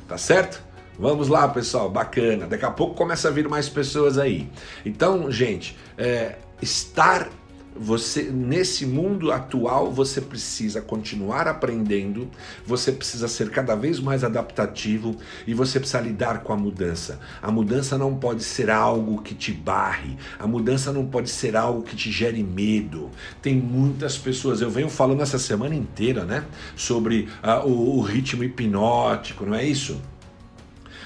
tá 0.07 0.18
certo? 0.18 0.71
Vamos 1.03 1.27
lá, 1.27 1.49
pessoal, 1.49 1.91
bacana. 1.91 2.47
Daqui 2.47 2.65
a 2.65 2.71
pouco 2.71 2.95
começa 2.95 3.27
a 3.27 3.31
vir 3.33 3.49
mais 3.49 3.69
pessoas 3.69 4.19
aí. 4.19 4.49
Então, 4.87 5.29
gente, 5.33 5.77
é, 5.99 6.37
estar 6.62 7.29
você 7.75 8.23
nesse 8.23 8.87
mundo 8.87 9.33
atual 9.33 9.91
você 9.91 10.21
precisa 10.21 10.81
continuar 10.81 11.49
aprendendo, 11.49 12.31
você 12.65 12.93
precisa 12.93 13.27
ser 13.27 13.51
cada 13.51 13.75
vez 13.75 13.99
mais 13.99 14.23
adaptativo 14.23 15.17
e 15.45 15.53
você 15.55 15.81
precisa 15.81 16.01
lidar 16.01 16.45
com 16.45 16.53
a 16.53 16.57
mudança. 16.57 17.19
A 17.43 17.51
mudança 17.51 17.99
não 17.99 18.15
pode 18.15 18.45
ser 18.45 18.71
algo 18.71 19.23
que 19.23 19.35
te 19.35 19.51
barre, 19.51 20.17
a 20.38 20.47
mudança 20.47 20.93
não 20.93 21.07
pode 21.07 21.31
ser 21.31 21.57
algo 21.57 21.83
que 21.83 21.97
te 21.97 22.12
gere 22.12 22.45
medo. 22.45 23.11
Tem 23.41 23.57
muitas 23.57 24.17
pessoas, 24.17 24.61
eu 24.61 24.71
venho 24.71 24.88
falando 24.88 25.21
essa 25.21 25.38
semana 25.41 25.75
inteira, 25.75 26.25
né, 26.25 26.45
sobre 26.77 27.29
uh, 27.43 27.67
o, 27.67 27.99
o 27.99 28.01
ritmo 28.03 28.45
hipnótico, 28.45 29.45
não 29.45 29.57
é 29.57 29.65
isso? 29.65 30.01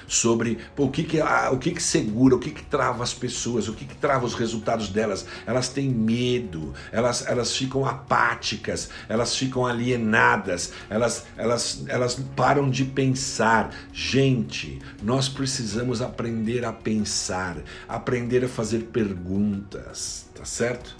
Sobre 0.07 0.57
pô, 0.75 0.85
o, 0.85 0.91
que, 0.91 1.03
que, 1.03 1.19
ah, 1.19 1.49
o 1.51 1.57
que, 1.57 1.71
que 1.71 1.83
segura, 1.83 2.35
o 2.35 2.39
que, 2.39 2.51
que 2.51 2.63
trava 2.63 3.03
as 3.03 3.13
pessoas, 3.13 3.67
o 3.67 3.73
que, 3.73 3.85
que 3.85 3.95
trava 3.95 4.25
os 4.25 4.33
resultados 4.33 4.89
delas. 4.89 5.25
Elas 5.45 5.69
têm 5.69 5.89
medo, 5.89 6.73
elas, 6.91 7.27
elas 7.27 7.55
ficam 7.55 7.85
apáticas, 7.85 8.89
elas 9.09 9.35
ficam 9.35 9.65
alienadas, 9.65 10.71
elas, 10.89 11.25
elas, 11.35 11.83
elas 11.87 12.19
param 12.35 12.69
de 12.69 12.85
pensar. 12.85 13.75
Gente, 13.91 14.79
nós 15.03 15.27
precisamos 15.27 16.01
aprender 16.01 16.63
a 16.65 16.71
pensar, 16.71 17.57
aprender 17.87 18.45
a 18.45 18.49
fazer 18.49 18.83
perguntas, 18.85 20.29
tá 20.33 20.45
certo? 20.45 20.95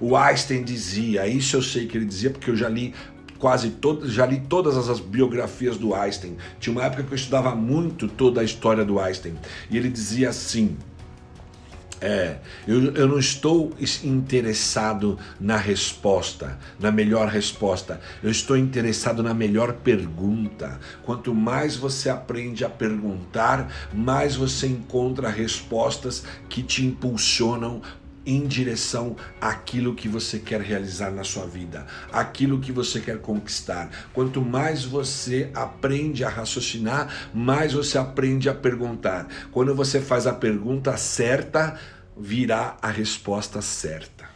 O 0.00 0.16
Einstein 0.16 0.64
dizia, 0.64 1.28
isso 1.28 1.56
eu 1.56 1.62
sei 1.62 1.86
que 1.86 1.96
ele 1.96 2.04
dizia 2.04 2.30
porque 2.30 2.50
eu 2.50 2.56
já 2.56 2.68
li 2.68 2.92
quase 3.42 3.70
todas, 3.70 4.12
já 4.12 4.24
li 4.24 4.38
todas 4.38 4.88
as 4.88 5.00
biografias 5.00 5.76
do 5.76 5.96
Einstein. 5.96 6.36
Tinha 6.60 6.72
uma 6.72 6.84
época 6.84 7.02
que 7.02 7.10
eu 7.10 7.16
estudava 7.16 7.56
muito 7.56 8.06
toda 8.06 8.40
a 8.40 8.44
história 8.44 8.84
do 8.84 9.00
Einstein. 9.00 9.34
E 9.68 9.76
ele 9.76 9.88
dizia 9.88 10.28
assim: 10.28 10.76
é, 12.00 12.36
eu, 12.68 12.94
eu 12.94 13.08
não 13.08 13.18
estou 13.18 13.72
interessado 14.04 15.18
na 15.40 15.56
resposta, 15.56 16.56
na 16.78 16.92
melhor 16.92 17.26
resposta. 17.26 18.00
Eu 18.22 18.30
estou 18.30 18.56
interessado 18.56 19.24
na 19.24 19.34
melhor 19.34 19.72
pergunta. 19.72 20.78
Quanto 21.04 21.34
mais 21.34 21.74
você 21.74 22.08
aprende 22.08 22.64
a 22.64 22.68
perguntar, 22.68 23.72
mais 23.92 24.36
você 24.36 24.68
encontra 24.68 25.28
respostas 25.28 26.24
que 26.48 26.62
te 26.62 26.84
impulsionam 26.84 27.82
em 28.24 28.46
direção 28.46 29.16
àquilo 29.40 29.94
que 29.94 30.08
você 30.08 30.38
quer 30.38 30.60
realizar 30.60 31.10
na 31.10 31.24
sua 31.24 31.46
vida, 31.46 31.86
aquilo 32.12 32.60
que 32.60 32.72
você 32.72 33.00
quer 33.00 33.18
conquistar. 33.18 33.90
Quanto 34.12 34.40
mais 34.40 34.84
você 34.84 35.50
aprende 35.54 36.24
a 36.24 36.28
raciocinar, 36.28 37.30
mais 37.34 37.72
você 37.72 37.98
aprende 37.98 38.48
a 38.48 38.54
perguntar. 38.54 39.26
Quando 39.50 39.74
você 39.74 40.00
faz 40.00 40.26
a 40.26 40.32
pergunta 40.32 40.96
certa, 40.96 41.78
virá 42.16 42.76
a 42.80 42.88
resposta 42.88 43.60
certa. 43.60 44.30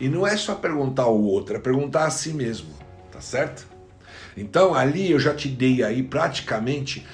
E 0.00 0.08
não 0.08 0.26
é 0.26 0.36
só 0.36 0.54
perguntar 0.54 1.04
ao 1.04 1.20
outro, 1.20 1.56
é 1.56 1.58
perguntar 1.58 2.06
a 2.06 2.10
si 2.10 2.32
mesmo, 2.32 2.70
tá 3.10 3.20
certo? 3.20 3.66
Então 4.36 4.74
ali 4.74 5.10
eu 5.10 5.18
já 5.18 5.34
te 5.34 5.48
dei 5.48 5.82
aí 5.82 6.02
praticamente 6.02 7.04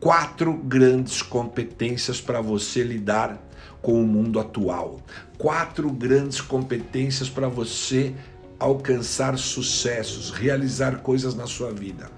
quatro 0.00 0.52
grandes 0.52 1.22
competências 1.22 2.20
para 2.20 2.40
você 2.40 2.82
lidar 2.82 3.38
com 3.84 4.02
o 4.02 4.06
mundo 4.06 4.40
atual. 4.40 4.98
Quatro 5.36 5.90
grandes 5.90 6.40
competências 6.40 7.28
para 7.28 7.48
você 7.48 8.14
alcançar 8.58 9.36
sucessos, 9.36 10.30
realizar 10.30 11.00
coisas 11.00 11.34
na 11.34 11.46
sua 11.46 11.70
vida. 11.70 12.10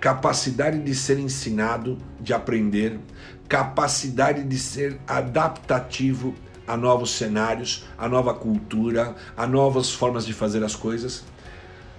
Capacidade 0.00 0.78
de 0.82 0.94
ser 0.94 1.18
ensinado, 1.18 1.98
de 2.18 2.32
aprender, 2.32 2.98
capacidade 3.46 4.44
de 4.44 4.58
ser 4.58 4.98
adaptativo 5.06 6.34
a 6.66 6.74
novos 6.74 7.10
cenários, 7.10 7.84
a 7.98 8.08
nova 8.08 8.32
cultura, 8.32 9.14
a 9.36 9.46
novas 9.46 9.90
formas 9.90 10.24
de 10.24 10.32
fazer 10.32 10.64
as 10.64 10.74
coisas, 10.74 11.22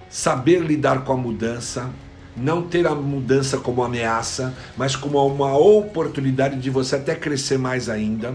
saber 0.10 0.62
lidar 0.62 1.04
com 1.04 1.14
a 1.14 1.18
mudança, 1.18 1.92
não 2.36 2.64
ter 2.64 2.88
a 2.88 2.96
mudança 2.96 3.60
como 3.60 3.84
ameaça, 3.84 4.52
mas 4.76 4.96
como 4.96 5.24
uma 5.28 5.56
oportunidade 5.56 6.60
de 6.60 6.72
você 6.72 6.96
até 6.96 7.14
crescer 7.14 7.60
mais 7.60 7.88
ainda 7.88 8.34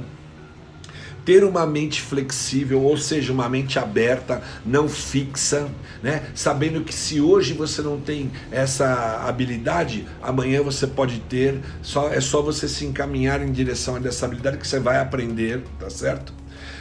ter 1.25 1.45
uma 1.45 1.67
mente 1.67 2.01
flexível, 2.01 2.83
ou 2.83 2.97
seja, 2.97 3.33
uma 3.33 3.49
mente 3.49 3.79
aberta, 3.79 4.43
não 4.65 4.89
fixa, 4.89 5.69
né? 6.03 6.23
Sabendo 6.35 6.83
que 6.83 6.95
se 6.95 7.21
hoje 7.21 7.53
você 7.53 7.83
não 7.83 8.01
tem 8.01 8.31
essa 8.51 9.25
habilidade, 9.27 10.07
amanhã 10.23 10.63
você 10.63 10.87
pode 10.87 11.21
ter. 11.21 11.61
Só 11.83 12.09
é 12.09 12.21
só 12.21 12.43
você 12.43 12.69
se 12.69 12.85
encaminhar 12.85 13.43
em 13.43 13.53
direção 13.53 13.97
a 13.97 14.09
essa 14.09 14.27
habilidade 14.27 14.59
que 14.59 14.67
você 14.67 14.81
vai 14.81 14.99
aprender, 14.99 15.63
tá 15.79 15.91
certo? 15.91 16.33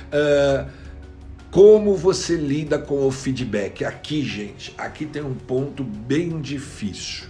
Uh, 0.10 0.70
como 1.52 1.96
você 1.96 2.36
lida 2.36 2.78
com 2.78 3.08
o 3.08 3.12
feedback? 3.12 3.84
Aqui, 3.84 4.24
gente, 4.24 4.74
aqui 4.78 5.06
tem 5.06 5.24
um 5.24 5.34
ponto 5.34 5.84
bem 5.84 6.40
difícil. 6.40 7.26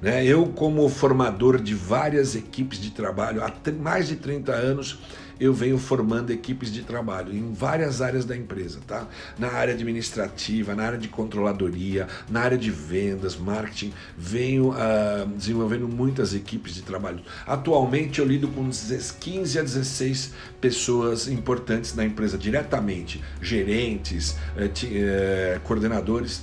Né? 0.00 0.24
Eu, 0.24 0.46
como 0.46 0.88
formador 0.88 1.60
de 1.60 1.74
várias 1.74 2.34
equipes 2.34 2.80
de 2.80 2.90
trabalho 2.90 3.42
há 3.42 3.52
mais 3.82 4.08
de 4.08 4.16
30 4.16 4.52
anos, 4.52 4.98
eu 5.40 5.52
venho 5.52 5.78
formando 5.78 6.30
equipes 6.30 6.72
de 6.72 6.82
trabalho 6.82 7.32
em 7.32 7.52
várias 7.52 8.02
áreas 8.02 8.24
da 8.24 8.36
empresa, 8.36 8.80
tá? 8.86 9.06
Na 9.38 9.52
área 9.52 9.74
administrativa, 9.74 10.74
na 10.74 10.84
área 10.84 10.98
de 10.98 11.08
controladoria, 11.08 12.08
na 12.28 12.40
área 12.40 12.58
de 12.58 12.70
vendas, 12.70 13.36
marketing, 13.36 13.92
venho 14.16 14.70
uh, 14.70 15.26
desenvolvendo 15.36 15.88
muitas 15.88 16.34
equipes 16.34 16.74
de 16.74 16.82
trabalho. 16.82 17.20
Atualmente 17.46 18.18
eu 18.18 18.26
lido 18.26 18.48
com 18.48 18.68
15 18.68 19.58
a 19.58 19.62
16 19.62 20.32
pessoas 20.60 21.28
importantes 21.28 21.94
na 21.94 22.04
empresa 22.04 22.36
diretamente, 22.36 23.22
gerentes, 23.40 24.36
eh, 24.56 24.70
eh, 24.84 25.60
coordenadores. 25.64 26.42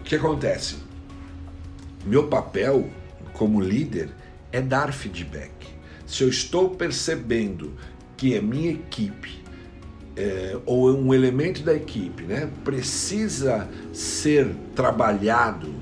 O 0.00 0.04
que 0.04 0.16
acontece? 0.16 0.76
Meu 2.04 2.26
papel 2.26 2.90
como 3.32 3.60
líder 3.60 4.10
é 4.50 4.60
dar 4.60 4.92
feedback. 4.92 5.52
Se 6.06 6.22
eu 6.22 6.28
estou 6.28 6.70
percebendo 6.70 7.72
que 8.22 8.38
a 8.38 8.40
minha 8.40 8.70
equipe 8.70 9.42
é, 10.16 10.56
ou 10.64 10.96
um 10.96 11.12
elemento 11.12 11.60
da 11.64 11.74
equipe 11.74 12.22
né, 12.22 12.48
precisa 12.62 13.68
ser 13.92 14.54
trabalhado, 14.76 15.74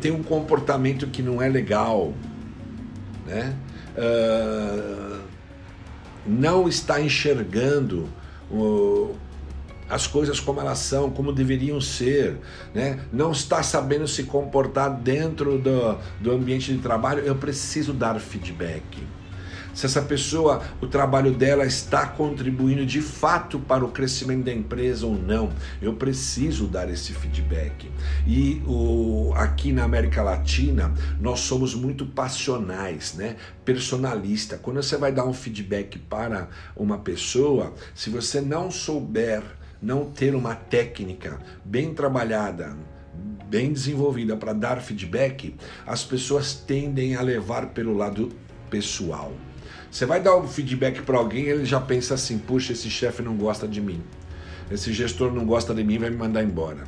tem 0.00 0.12
um 0.12 0.22
comportamento 0.22 1.08
que 1.08 1.20
não 1.20 1.42
é 1.42 1.48
legal, 1.48 2.14
né, 3.26 3.56
uh, 3.98 5.18
não 6.24 6.68
está 6.68 7.00
enxergando 7.00 8.08
uh, 8.52 9.12
as 9.88 10.06
coisas 10.06 10.38
como 10.38 10.60
elas 10.60 10.78
são, 10.78 11.10
como 11.10 11.32
deveriam 11.32 11.80
ser, 11.80 12.36
né? 12.72 13.00
não 13.12 13.32
está 13.32 13.64
sabendo 13.64 14.06
se 14.06 14.22
comportar 14.22 14.94
dentro 14.94 15.58
do, 15.58 15.98
do 16.20 16.30
ambiente 16.30 16.72
de 16.72 16.78
trabalho, 16.78 17.24
eu 17.24 17.34
preciso 17.34 17.92
dar 17.92 18.20
feedback 18.20 18.84
se 19.74 19.86
essa 19.86 20.02
pessoa, 20.02 20.62
o 20.80 20.86
trabalho 20.86 21.32
dela 21.32 21.64
está 21.64 22.06
contribuindo 22.06 22.84
de 22.84 23.00
fato 23.00 23.58
para 23.58 23.84
o 23.84 23.90
crescimento 23.90 24.44
da 24.44 24.52
empresa 24.52 25.06
ou 25.06 25.14
não. 25.16 25.50
Eu 25.80 25.94
preciso 25.94 26.66
dar 26.66 26.90
esse 26.90 27.12
feedback. 27.12 27.90
E 28.26 28.62
o, 28.66 29.32
aqui 29.34 29.72
na 29.72 29.84
América 29.84 30.22
Latina, 30.22 30.92
nós 31.20 31.40
somos 31.40 31.74
muito 31.74 32.06
passionais, 32.06 33.14
né? 33.14 33.36
Personalista. 33.64 34.58
Quando 34.58 34.82
você 34.82 34.96
vai 34.96 35.12
dar 35.12 35.24
um 35.24 35.32
feedback 35.32 35.98
para 35.98 36.48
uma 36.76 36.98
pessoa, 36.98 37.74
se 37.94 38.10
você 38.10 38.40
não 38.40 38.70
souber, 38.70 39.42
não 39.80 40.04
ter 40.04 40.34
uma 40.34 40.54
técnica 40.54 41.38
bem 41.64 41.94
trabalhada, 41.94 42.76
bem 43.48 43.72
desenvolvida 43.72 44.36
para 44.36 44.52
dar 44.52 44.80
feedback, 44.80 45.56
as 45.86 46.04
pessoas 46.04 46.54
tendem 46.54 47.16
a 47.16 47.22
levar 47.22 47.70
pelo 47.70 47.96
lado 47.96 48.30
pessoal. 48.70 49.32
Você 49.90 50.06
vai 50.06 50.20
dar 50.20 50.36
um 50.36 50.46
feedback 50.46 51.02
para 51.02 51.18
alguém, 51.18 51.46
ele 51.46 51.64
já 51.64 51.80
pensa 51.80 52.14
assim: 52.14 52.38
puxa, 52.38 52.72
esse 52.72 52.88
chefe 52.88 53.22
não 53.22 53.36
gosta 53.36 53.66
de 53.66 53.80
mim, 53.80 54.02
esse 54.70 54.92
gestor 54.92 55.32
não 55.32 55.44
gosta 55.44 55.74
de 55.74 55.82
mim, 55.82 55.98
vai 55.98 56.10
me 56.10 56.16
mandar 56.16 56.42
embora. 56.42 56.84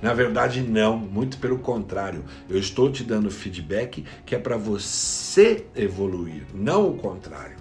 Na 0.00 0.14
verdade, 0.14 0.62
não, 0.62 0.96
muito 0.96 1.36
pelo 1.38 1.58
contrário. 1.58 2.24
Eu 2.48 2.58
estou 2.58 2.90
te 2.90 3.04
dando 3.04 3.30
feedback 3.30 4.04
que 4.24 4.34
é 4.34 4.38
para 4.38 4.56
você 4.56 5.66
evoluir, 5.76 6.44
não 6.54 6.88
o 6.88 6.96
contrário. 6.96 7.56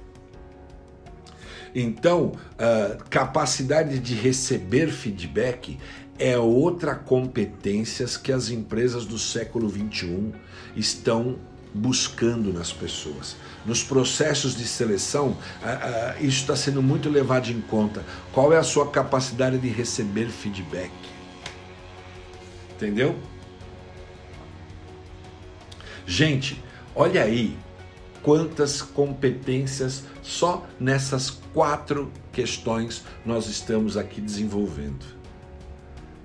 Então, 1.75 2.31
uh, 2.53 3.03
capacidade 3.09 3.99
de 3.99 4.15
receber 4.15 4.89
feedback 4.89 5.77
é 6.17 6.37
outra 6.37 6.95
competência 6.95 8.05
que 8.21 8.31
as 8.31 8.49
empresas 8.49 9.05
do 9.05 9.17
século 9.19 9.69
21 9.69 10.31
estão 10.75 11.37
buscando 11.73 12.53
nas 12.53 12.71
pessoas. 12.71 13.36
Nos 13.65 13.84
processos 13.84 14.55
de 14.55 14.65
seleção, 14.65 15.38
isso 16.19 16.41
está 16.41 16.55
sendo 16.55 16.82
muito 16.82 17.10
levado 17.10 17.49
em 17.49 17.62
conta. 17.62 18.03
Qual 18.32 18.53
é 18.53 18.58
a 18.58 18.63
sua 18.63 18.89
capacidade 18.89 19.58
de 19.58 19.67
receber 19.67 20.29
feedback? 20.29 20.91
Entendeu? 22.75 23.17
Gente, 26.05 26.63
olha 26.95 27.23
aí 27.23 27.58
quantas 28.23 28.82
competências 28.82 30.03
só 30.21 30.65
nessas 30.79 31.29
quatro 31.29 32.12
questões 32.32 33.03
nós 33.25 33.47
estamos 33.47 33.97
aqui 33.97 34.21
desenvolvendo. 34.21 35.05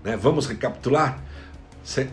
Né? 0.02 0.16
Vamos 0.16 0.46
recapitular? 0.46 1.23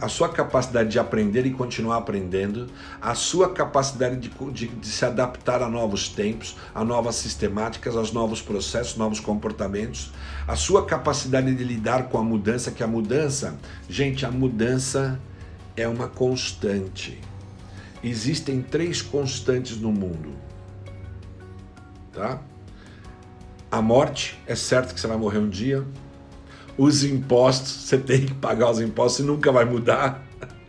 A 0.02 0.10
sua 0.10 0.28
capacidade 0.28 0.90
de 0.90 1.00
aprender 1.00 1.46
e 1.46 1.52
continuar 1.52 1.98
aprendendo, 1.98 2.68
a 3.00 3.16
sua 3.16 3.54
capacidade 3.54 4.18
de, 4.18 4.30
de, 4.52 4.68
de, 4.68 4.88
se 4.88 5.06
adaptar 5.06 5.62
a 5.62 5.70
novos 5.70 6.10
tempos, 6.10 6.58
a 6.76 6.84
novas 6.84 7.16
sistemáticas, 7.16 7.96
aos 7.96 8.12
novos 8.12 8.42
processos, 8.42 8.98
novos 8.98 9.22
comportamentos, 9.22 10.12
a 10.46 10.58
sua 10.58 10.86
capacidade 10.86 11.56
de 11.56 11.64
lidar 11.64 12.10
com 12.10 12.18
a 12.18 12.24
mudança, 12.24 12.70
que 12.72 12.84
a 12.84 12.88
mudança, 12.88 13.58
gente, 13.88 14.26
a 14.26 14.32
mudança 14.32 15.18
é 15.78 15.88
uma 15.88 16.10
constante. 16.10 17.22
Existem 18.04 18.62
três 18.62 19.02
constantes 19.02 19.78
no 19.78 19.92
mundo, 19.92 20.34
tá? 22.12 22.42
A 23.72 23.82
morte, 23.82 24.38
é 24.46 24.54
certo 24.54 24.94
que 24.94 25.00
você 25.00 25.08
vai 25.08 25.16
morrer 25.16 25.38
um 25.38 25.48
dia, 25.48 25.86
os 26.78 27.04
impostos, 27.04 27.72
você 27.72 27.98
tem 27.98 28.26
que 28.26 28.34
pagar 28.34 28.72
os 28.72 28.80
impostos 28.80 29.20
e 29.20 29.28
nunca 29.28 29.52
vai 29.52 29.66
mudar. 29.66 30.28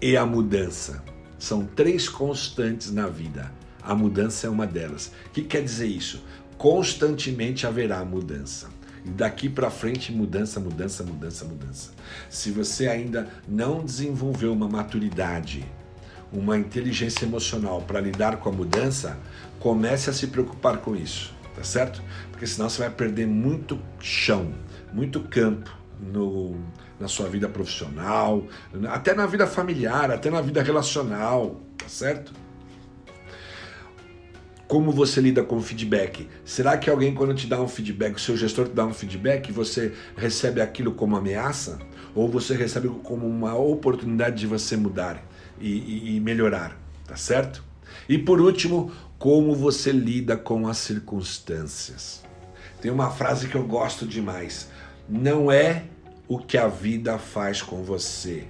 E 0.00 0.16
a 0.16 0.24
mudança. 0.24 1.02
São 1.40 1.64
três 1.64 2.08
constantes 2.08 2.92
na 2.92 3.08
vida. 3.08 3.52
A 3.82 3.96
mudança 3.96 4.46
é 4.46 4.50
uma 4.50 4.64
delas. 4.64 5.10
O 5.26 5.30
que 5.30 5.42
quer 5.42 5.60
dizer 5.60 5.88
isso? 5.88 6.22
Constantemente 6.56 7.66
haverá 7.66 8.04
mudança. 8.04 8.68
E 9.04 9.10
daqui 9.10 9.48
para 9.48 9.70
frente, 9.70 10.12
mudança, 10.12 10.60
mudança, 10.60 11.02
mudança, 11.02 11.44
mudança. 11.44 11.90
Se 12.30 12.52
você 12.52 12.86
ainda 12.86 13.28
não 13.48 13.84
desenvolveu 13.84 14.52
uma 14.52 14.68
maturidade, 14.68 15.64
uma 16.32 16.56
inteligência 16.56 17.24
emocional 17.24 17.82
para 17.82 18.00
lidar 18.00 18.36
com 18.36 18.50
a 18.50 18.52
mudança, 18.52 19.18
comece 19.58 20.10
a 20.10 20.12
se 20.12 20.28
preocupar 20.28 20.78
com 20.78 20.94
isso, 20.94 21.34
tá 21.56 21.64
certo? 21.64 22.02
Porque 22.30 22.46
senão 22.46 22.68
você 22.68 22.82
vai 22.82 22.90
perder 22.90 23.26
muito 23.26 23.80
chão 23.98 24.52
muito 24.92 25.20
campo 25.20 25.70
no, 26.00 26.56
na 26.98 27.08
sua 27.08 27.28
vida 27.28 27.48
profissional, 27.48 28.46
até 28.88 29.14
na 29.14 29.26
vida 29.26 29.46
familiar, 29.46 30.10
até 30.10 30.30
na 30.30 30.40
vida 30.40 30.62
relacional, 30.62 31.60
tá 31.76 31.88
certo? 31.88 32.32
Como 34.66 34.92
você 34.92 35.20
lida 35.20 35.42
com 35.42 35.60
feedback? 35.62 36.28
Será 36.44 36.76
que 36.76 36.90
alguém, 36.90 37.14
quando 37.14 37.34
te 37.34 37.46
dá 37.46 37.58
um 37.58 37.66
feedback, 37.66 38.16
o 38.16 38.20
seu 38.20 38.36
gestor 38.36 38.68
te 38.68 38.74
dá 38.74 38.84
um 38.84 38.92
feedback, 38.92 39.50
você 39.50 39.94
recebe 40.14 40.60
aquilo 40.60 40.92
como 40.92 41.16
ameaça? 41.16 41.78
Ou 42.14 42.28
você 42.28 42.54
recebe 42.54 42.88
como 43.02 43.26
uma 43.26 43.54
oportunidade 43.54 44.36
de 44.36 44.46
você 44.46 44.76
mudar 44.76 45.24
e, 45.58 45.70
e, 45.70 46.16
e 46.16 46.20
melhorar? 46.20 46.76
Tá 47.06 47.16
certo? 47.16 47.64
E 48.06 48.18
por 48.18 48.42
último, 48.42 48.92
como 49.18 49.54
você 49.54 49.90
lida 49.90 50.36
com 50.36 50.68
as 50.68 50.76
circunstâncias? 50.76 52.22
Tem 52.80 52.90
uma 52.90 53.10
frase 53.10 53.48
que 53.48 53.54
eu 53.54 53.64
gosto 53.64 54.06
demais. 54.06 54.68
Não 55.08 55.50
é 55.50 55.84
o 56.28 56.38
que 56.38 56.58
a 56.58 56.68
vida 56.68 57.18
faz 57.18 57.62
com 57.62 57.82
você, 57.82 58.46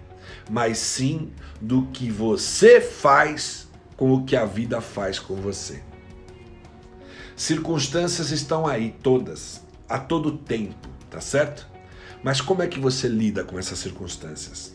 mas 0.51 0.79
sim 0.79 1.31
do 1.61 1.87
que 1.87 2.11
você 2.11 2.81
faz 2.81 3.69
com 3.97 4.13
o 4.13 4.25
que 4.25 4.35
a 4.35 4.45
vida 4.45 4.81
faz 4.81 5.21
com 5.21 5.37
você. 5.37 5.83
Circunstâncias 7.37 8.33
estão 8.33 8.67
aí 8.67 8.97
todas, 9.01 9.63
a 9.89 10.01
todo 10.01 10.37
tempo, 10.37 10.89
tá 11.09 11.21
certo? 11.21 11.69
Mas 12.25 12.41
como 12.41 12.63
é 12.63 12.67
que 12.67 12.81
você 12.81 13.07
lida 13.07 13.45
com 13.45 13.57
essas 13.57 13.79
circunstâncias? 13.79 14.75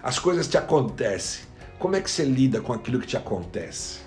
As 0.00 0.20
coisas 0.20 0.46
te 0.46 0.56
acontecem. 0.56 1.42
Como 1.80 1.96
é 1.96 2.00
que 2.00 2.08
você 2.08 2.24
lida 2.24 2.60
com 2.60 2.72
aquilo 2.72 3.00
que 3.00 3.08
te 3.08 3.16
acontece? 3.16 3.98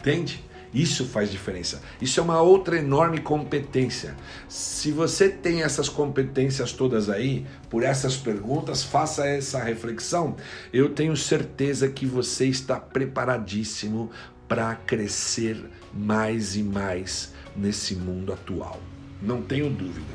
Entende? 0.00 0.44
Isso 0.72 1.06
faz 1.06 1.30
diferença. 1.30 1.80
Isso 2.00 2.20
é 2.20 2.22
uma 2.22 2.40
outra 2.40 2.78
enorme 2.78 3.20
competência. 3.20 4.14
Se 4.48 4.90
você 4.90 5.28
tem 5.28 5.62
essas 5.62 5.88
competências 5.88 6.72
todas 6.72 7.08
aí, 7.08 7.46
por 7.70 7.82
essas 7.82 8.16
perguntas, 8.16 8.84
faça 8.84 9.26
essa 9.26 9.62
reflexão. 9.62 10.36
Eu 10.72 10.90
tenho 10.90 11.16
certeza 11.16 11.88
que 11.88 12.04
você 12.04 12.46
está 12.46 12.78
preparadíssimo 12.78 14.10
para 14.48 14.74
crescer 14.74 15.64
mais 15.92 16.56
e 16.56 16.62
mais 16.62 17.32
nesse 17.56 17.94
mundo 17.94 18.32
atual. 18.32 18.80
Não 19.20 19.40
tenho 19.40 19.70
dúvida, 19.70 20.06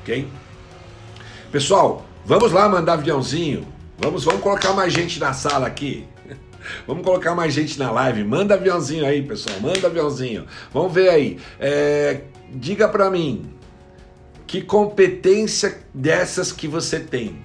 ok? 0.00 0.28
Pessoal, 1.50 2.06
vamos 2.24 2.52
lá 2.52 2.68
mandar 2.68 2.94
aviãozinho. 2.94 3.66
Vamos, 3.98 4.24
vamos 4.24 4.40
colocar 4.40 4.72
mais 4.72 4.92
gente 4.92 5.18
na 5.18 5.32
sala 5.32 5.66
aqui. 5.66 6.06
Vamos 6.86 7.04
colocar 7.04 7.34
mais 7.34 7.52
gente 7.52 7.78
na 7.78 7.90
live. 7.90 8.24
Manda 8.24 8.54
aviãozinho 8.54 9.04
aí, 9.06 9.22
pessoal. 9.22 9.60
Manda 9.60 9.86
aviãozinho. 9.86 10.46
Vamos 10.72 10.92
ver 10.92 11.08
aí. 11.08 11.38
É, 11.58 12.22
diga 12.52 12.88
para 12.88 13.10
mim, 13.10 13.52
que 14.46 14.60
competência 14.60 15.78
dessas 15.94 16.50
que 16.52 16.66
você 16.66 16.98
tem? 16.98 17.44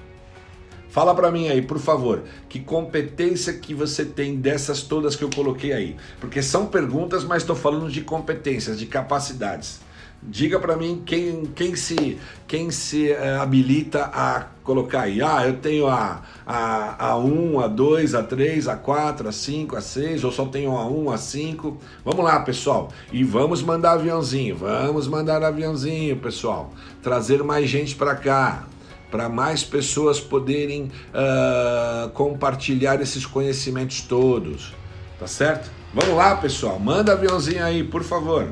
Fala 0.89 1.13
para 1.13 1.29
mim 1.29 1.49
aí, 1.49 1.61
por 1.61 1.77
favor, 1.77 2.23
que 2.47 2.57
competência 2.59 3.51
que 3.51 3.73
você 3.73 4.05
tem 4.05 4.37
dessas 4.37 4.81
todas 4.81 5.13
que 5.13 5.25
eu 5.25 5.29
coloquei 5.29 5.73
aí? 5.73 5.97
Porque 6.21 6.41
são 6.41 6.67
perguntas, 6.67 7.25
mas 7.25 7.43
estou 7.43 7.55
falando 7.55 7.91
de 7.91 7.99
competências, 7.99 8.79
de 8.79 8.85
capacidades. 8.85 9.81
Diga 10.27 10.59
para 10.59 10.75
mim 10.75 11.03
quem, 11.05 11.45
quem 11.55 11.75
se, 11.75 12.17
quem 12.47 12.71
se 12.71 13.11
uh, 13.11 13.41
habilita 13.41 14.05
a 14.05 14.47
colocar 14.63 15.01
aí. 15.01 15.21
Ah, 15.21 15.45
eu 15.45 15.57
tenho 15.57 15.87
a, 15.87 16.23
a, 16.45 17.09
a 17.09 17.17
1, 17.17 17.59
a 17.59 17.67
2, 17.67 18.15
a 18.15 18.23
3, 18.23 18.67
a 18.67 18.75
4, 18.75 19.29
a 19.29 19.31
5, 19.31 19.75
a 19.75 19.81
6, 19.81 20.23
ou 20.23 20.31
só 20.31 20.45
tenho 20.45 20.75
a 20.75 20.85
1, 20.85 21.11
a 21.11 21.17
5. 21.17 21.77
Vamos 22.03 22.25
lá, 22.25 22.39
pessoal. 22.39 22.89
E 23.11 23.23
vamos 23.23 23.61
mandar 23.61 23.93
aviãozinho. 23.93 24.55
Vamos 24.55 25.07
mandar 25.07 25.43
aviãozinho, 25.43 26.15
pessoal. 26.17 26.73
Trazer 27.03 27.43
mais 27.43 27.69
gente 27.69 27.95
para 27.95 28.15
cá 28.15 28.65
para 29.11 29.29
mais 29.29 29.63
pessoas 29.63 30.19
poderem 30.19 30.91
uh, 31.13 32.09
compartilhar 32.09 32.99
esses 32.99 33.25
conhecimentos 33.25 34.01
todos. 34.01 34.73
Tá 35.17 35.27
certo? 35.27 35.71
Vamos 35.93 36.15
lá, 36.17 36.35
pessoal. 36.35 36.77
Manda 36.77 37.13
aviãozinho 37.13 37.63
aí, 37.63 37.83
por 37.83 38.03
favor. 38.03 38.49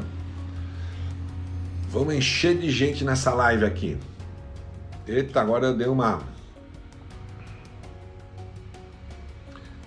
Vamos 1.94 2.16
encher 2.16 2.58
de 2.58 2.72
gente 2.72 3.06
nessa 3.06 3.32
live 3.36 3.64
aqui. 3.64 4.00
Eita, 5.08 5.40
agora 5.40 5.68
eu 5.68 5.78
dei 5.78 5.86
uma. 5.86 6.24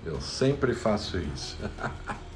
Eu 0.04 0.20
sempre 0.20 0.72
faço 0.72 1.18
isso. 1.18 1.59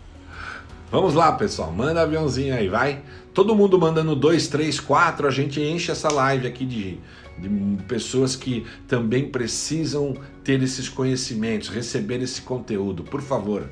Vamos 0.91 1.15
lá, 1.15 1.31
pessoal. 1.31 1.71
Manda 1.71 2.03
aviãozinho 2.03 2.53
aí, 2.53 2.69
vai. 2.69 3.05
Todo 3.33 3.55
mundo 3.55 3.79
mandando 3.79 4.17
dois, 4.17 4.49
três, 4.49 4.81
quatro. 4.81 5.29
A 5.29 5.31
gente 5.31 5.61
enche 5.61 5.93
essa 5.93 6.13
live 6.13 6.49
aqui 6.49 6.67
de, 6.67 6.99
de 7.39 7.85
pessoas 7.85 8.35
que 8.35 8.67
também 8.89 9.31
precisam 9.31 10.17
ter 10.43 10.61
esses 10.65 10.89
conhecimentos, 10.89 11.69
receber 11.69 12.21
esse 12.21 12.43
conteúdo. 12.43 13.05
Por 13.05 13.23
favor, 13.23 13.71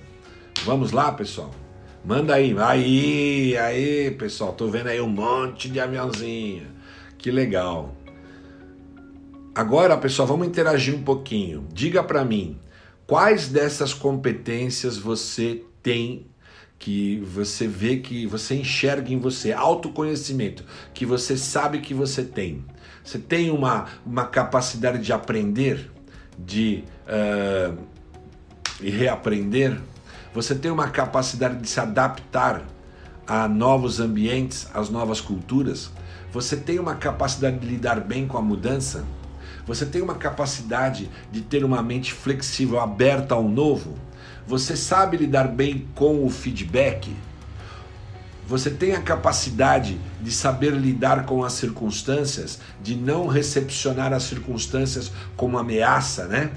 vamos 0.65 0.93
lá, 0.93 1.11
pessoal. 1.11 1.53
Manda 2.09 2.37
aí, 2.37 2.57
aí, 2.59 3.55
aí, 3.59 4.11
pessoal. 4.13 4.55
Tô 4.55 4.67
vendo 4.69 4.87
aí 4.87 4.99
um 4.99 5.11
monte 5.11 5.69
de 5.69 5.79
aviãozinho. 5.79 6.67
Que 7.19 7.31
legal. 7.31 7.95
Agora, 9.55 9.95
pessoal, 9.95 10.27
vamos 10.27 10.49
interagir 10.49 10.95
um 10.95 11.03
pouquinho. 11.03 11.69
Diga 11.71 12.03
para 12.03 12.25
mim, 12.25 12.59
quais 13.07 13.49
dessas 13.49 13.93
competências 13.93 14.97
você 14.97 15.63
tem 15.83 16.25
que 16.79 17.21
você 17.27 17.69
vê 17.69 17.99
que 17.99 18.27
você 18.27 18.55
enxerga 18.55 19.13
em 19.13 19.19
você, 19.19 19.53
autoconhecimento, 19.53 20.65
que 20.95 21.05
você 21.05 21.37
sabe 21.37 21.81
que 21.81 21.93
você 21.93 22.25
tem. 22.25 22.65
Você 23.05 23.19
tem 23.19 23.51
uma, 23.51 23.85
uma 24.07 24.25
capacidade 24.25 25.03
de 25.03 25.13
aprender, 25.13 25.91
de 26.39 26.85
uh, 27.07 27.77
reaprender. 28.83 29.79
Você 30.35 30.55
tem 30.55 30.71
uma 30.71 30.89
capacidade 30.89 31.57
de 31.57 31.69
se 31.69 31.81
adaptar 31.81 32.63
a 33.27 33.49
novos 33.49 34.01
ambientes, 34.01 34.69
às 34.73 34.89
novas 34.89 35.21
culturas. 35.21 35.91
Você 36.33 36.57
tem 36.57 36.79
uma 36.79 36.95
capacidade 36.95 37.59
de 37.59 37.67
lidar 37.67 38.01
bem 38.01 38.27
com 38.27 38.39
a 38.39 38.43
mudança. 38.43 39.05
Você 39.67 39.85
tem 39.85 40.01
uma 40.01 40.15
capacidade 40.15 41.11
de 41.31 41.41
ter 41.41 41.65
uma 41.65 41.83
mente 41.83 42.13
flexível, 42.13 42.81
aberta 42.81 43.35
ao 43.35 43.49
novo. 43.49 43.95
Você 44.47 44.77
sabe 44.77 45.17
lidar 45.17 45.49
bem 45.49 45.87
com 45.95 46.25
o 46.25 46.31
feedback 46.31 47.15
você 48.49 48.71
tem 48.71 48.95
a 48.95 49.03
capacidade 49.03 50.01
de 50.23 50.33
saber 50.33 50.73
lidar 50.73 51.27
com 51.27 51.45
as 51.45 51.53
circunstâncias, 51.53 52.59
de 52.83 52.95
não 52.97 53.27
recepcionar 53.27 54.15
as 54.15 54.23
circunstâncias 54.23 55.13
como 55.37 55.59
ameaça, 55.59 56.27
né? 56.27 56.51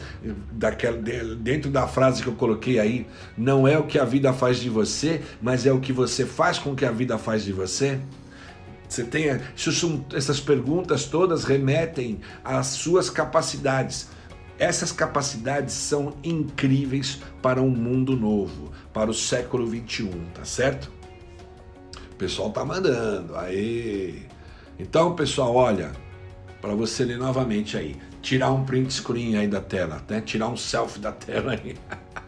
Daquela, 0.54 0.98
dentro 1.36 1.70
da 1.70 1.86
frase 1.86 2.24
que 2.24 2.30
eu 2.30 2.36
coloquei 2.36 2.80
aí, 2.80 3.06
não 3.38 3.68
é 3.68 3.78
o 3.78 3.84
que 3.84 4.00
a 4.00 4.06
vida 4.06 4.32
faz 4.32 4.62
de 4.62 4.70
você, 4.70 5.22
mas 5.42 5.66
é 5.66 5.74
o 5.74 5.82
que 5.82 5.92
você 5.92 6.26
faz 6.26 6.58
com 6.58 6.74
que 6.74 6.86
a 6.86 6.92
vida 6.92 7.18
faz 7.18 7.44
de 7.44 7.52
você. 7.52 8.00
Você 8.88 9.04
tem 9.04 9.26
essas 10.14 10.40
perguntas 10.40 11.04
todas 11.04 11.44
remetem 11.44 12.22
às 12.42 12.68
suas 12.68 13.10
capacidades. 13.10 14.08
Essas 14.58 14.94
capacidades 14.94 15.74
são 15.74 16.14
incríveis 16.24 17.20
para 17.42 17.62
um 17.62 17.70
mundo 17.70 18.16
novo, 18.16 18.72
para 18.94 19.12
o 19.12 19.14
século 19.14 19.68
21, 19.68 20.10
tá 20.34 20.46
certo? 20.46 21.01
Pessoal 22.22 22.52
tá 22.52 22.64
mandando. 22.64 23.36
Aí. 23.36 24.28
Então, 24.78 25.16
pessoal, 25.16 25.56
olha, 25.56 25.92
para 26.62 26.76
você 26.76 27.04
ler 27.04 27.18
novamente 27.18 27.76
aí, 27.76 27.96
tirar 28.22 28.52
um 28.52 28.64
print 28.64 28.94
screen 28.94 29.36
aí 29.36 29.48
da 29.48 29.60
tela, 29.60 30.04
né? 30.08 30.22
Tirar 30.22 30.48
um 30.48 30.56
selfie 30.56 31.00
da 31.00 31.12
tela 31.12 31.54
aí. 31.54 31.76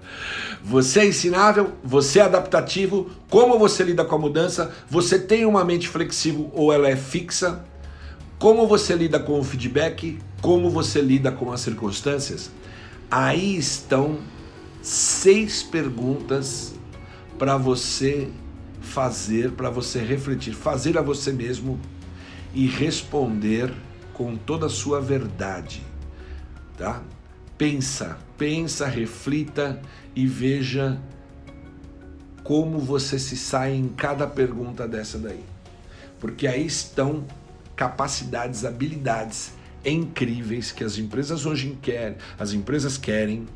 Você 0.64 1.02
é 1.02 1.08
ensinável, 1.08 1.74
você 1.84 2.20
é 2.20 2.22
adaptativo, 2.22 3.10
como 3.30 3.60
você 3.60 3.84
lida 3.84 4.06
com 4.06 4.16
a 4.16 4.20
mudança, 4.20 4.72
você 4.90 5.20
tem 5.20 5.44
uma 5.44 5.66
mente 5.66 5.90
flexível 5.90 6.50
ou 6.54 6.72
ela 6.72 6.88
é 6.88 6.96
fixa, 6.96 7.66
como 8.40 8.66
você 8.66 8.96
lida 8.96 9.20
com 9.20 9.38
o 9.40 9.44
feedback, 9.44 10.20
como 10.42 10.70
você 10.70 11.02
lida 11.02 11.34
com 11.34 11.52
as 11.52 11.60
circunstâncias. 11.60 12.50
Aí 13.12 13.58
estão 13.58 14.20
seis 14.82 15.64
perguntas 15.64 16.76
para 17.38 17.58
você 17.58 18.30
fazer 18.84 19.54
para 19.54 19.70
você 19.70 20.00
refletir, 20.04 20.54
fazer 20.54 20.98
a 20.98 21.02
você 21.02 21.32
mesmo 21.32 21.80
e 22.54 22.68
responder 22.68 23.74
com 24.14 24.36
toda 24.36 24.68
a 24.68 24.70
sua 24.70 25.02
verdade, 25.02 25.82
tá? 26.78 27.02
Pensa, 27.58 28.20
pensa, 28.38 28.86
reflita 28.86 29.82
e 30.16 30.28
veja 30.28 31.00
como 32.44 32.78
você 32.78 33.18
se 33.18 33.38
sai 33.38 33.74
em 33.74 33.88
cada 33.88 34.28
pergunta 34.28 34.88
dessa 34.88 35.18
daí. 35.18 35.44
Porque 36.20 36.46
aí 36.46 36.66
estão 36.66 37.26
capacidades, 37.76 38.66
habilidades 38.66 39.54
incríveis 39.86 40.72
que 40.72 40.84
as 40.84 40.98
empresas 40.98 41.46
hoje 41.46 41.78
querem, 41.82 42.18
as 42.38 42.54
empresas 42.54 42.98
querem, 42.98 43.48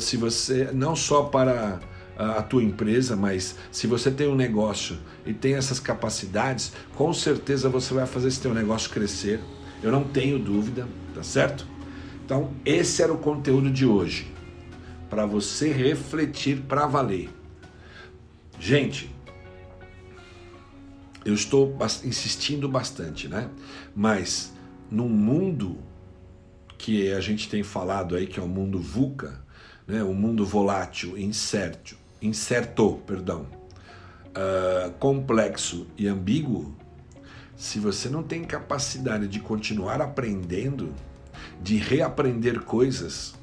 se 0.00 0.16
você 0.16 0.70
não 0.72 0.96
só 0.96 1.24
para 1.24 1.80
a 2.16 2.42
tua 2.42 2.62
empresa, 2.62 3.16
mas 3.16 3.56
se 3.70 3.86
você 3.86 4.10
tem 4.10 4.28
um 4.28 4.34
negócio 4.34 4.98
e 5.24 5.32
tem 5.32 5.54
essas 5.54 5.80
capacidades, 5.80 6.72
com 6.94 7.12
certeza 7.12 7.68
você 7.68 7.94
vai 7.94 8.06
fazer 8.06 8.28
esse 8.28 8.40
teu 8.40 8.54
negócio 8.54 8.90
crescer. 8.90 9.40
Eu 9.82 9.90
não 9.90 10.04
tenho 10.04 10.38
dúvida, 10.38 10.86
tá 11.14 11.22
certo? 11.22 11.66
Então, 12.24 12.52
esse 12.64 13.02
era 13.02 13.12
o 13.12 13.18
conteúdo 13.18 13.70
de 13.70 13.84
hoje, 13.84 14.32
para 15.10 15.26
você 15.26 15.72
refletir 15.72 16.60
para 16.62 16.86
valer. 16.86 17.28
Gente, 18.60 19.10
eu 21.24 21.34
estou 21.34 21.76
insistindo 22.04 22.68
bastante, 22.68 23.28
né? 23.28 23.48
Mas 23.94 24.52
num 24.90 25.08
mundo 25.08 25.78
que 26.78 27.12
a 27.12 27.20
gente 27.20 27.48
tem 27.48 27.62
falado 27.62 28.14
aí, 28.14 28.26
que 28.26 28.38
é 28.38 28.42
o 28.42 28.48
mundo 28.48 28.78
VUCA, 28.78 29.42
né? 29.86 30.02
o 30.02 30.12
mundo 30.14 30.44
volátil, 30.44 31.16
incerto, 31.16 31.96
incerto, 32.22 33.00
perdão, 33.06 33.46
uh, 34.28 34.90
complexo 34.92 35.86
e 35.96 36.06
ambíguo, 36.06 36.74
se 37.56 37.78
você 37.78 38.08
não 38.08 38.22
tem 38.22 38.44
capacidade 38.44 39.28
de 39.28 39.40
continuar 39.40 40.00
aprendendo, 40.00 40.94
de 41.60 41.76
reaprender 41.76 42.60
coisas, 42.62 43.34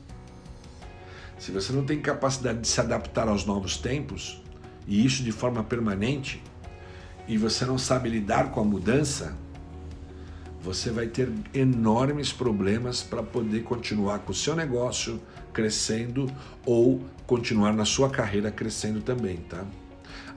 se 1.38 1.52
você 1.52 1.72
não 1.72 1.86
tem 1.86 2.02
capacidade 2.02 2.60
de 2.60 2.68
se 2.68 2.82
adaptar 2.82 3.28
aos 3.28 3.46
novos 3.46 3.78
tempos, 3.78 4.42
e 4.88 5.06
isso 5.06 5.24
de 5.24 5.32
forma 5.32 5.64
permanente, 5.64 6.44
e 7.28 7.38
você 7.38 7.66
não 7.66 7.78
sabe 7.78 8.10
lidar 8.10 8.52
com 8.52 8.60
a 8.60 8.64
mudança, 8.64 9.38
você 10.62 10.92
vai 10.92 11.08
ter 11.08 11.32
enormes 11.54 12.34
problemas 12.34 13.02
para 13.02 13.24
poder 13.24 13.64
continuar 13.64 14.20
com 14.20 14.32
o 14.32 14.36
seu 14.36 14.56
negócio 14.56 15.22
crescendo 15.54 16.32
ou 16.66 17.04
continuar 17.26 17.74
na 17.74 17.86
sua 17.86 18.10
carreira 18.10 18.52
crescendo 18.52 19.02
também, 19.02 19.38
tá? 19.38 19.66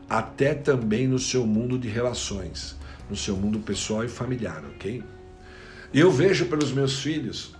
Até 0.09 0.55
também 0.55 1.07
no 1.07 1.19
seu 1.19 1.47
mundo 1.47 1.79
de 1.79 1.89
relações, 1.89 2.77
no 3.09 3.17
seu 3.17 3.37
mundo 3.37 3.59
pessoal 3.61 4.05
e 4.05 4.09
familiar, 4.09 4.63
ok? 4.75 5.03
Eu 5.93 6.11
vejo 6.11 6.47
pelos 6.47 6.73
meus 6.73 7.01
filhos, 7.01 7.55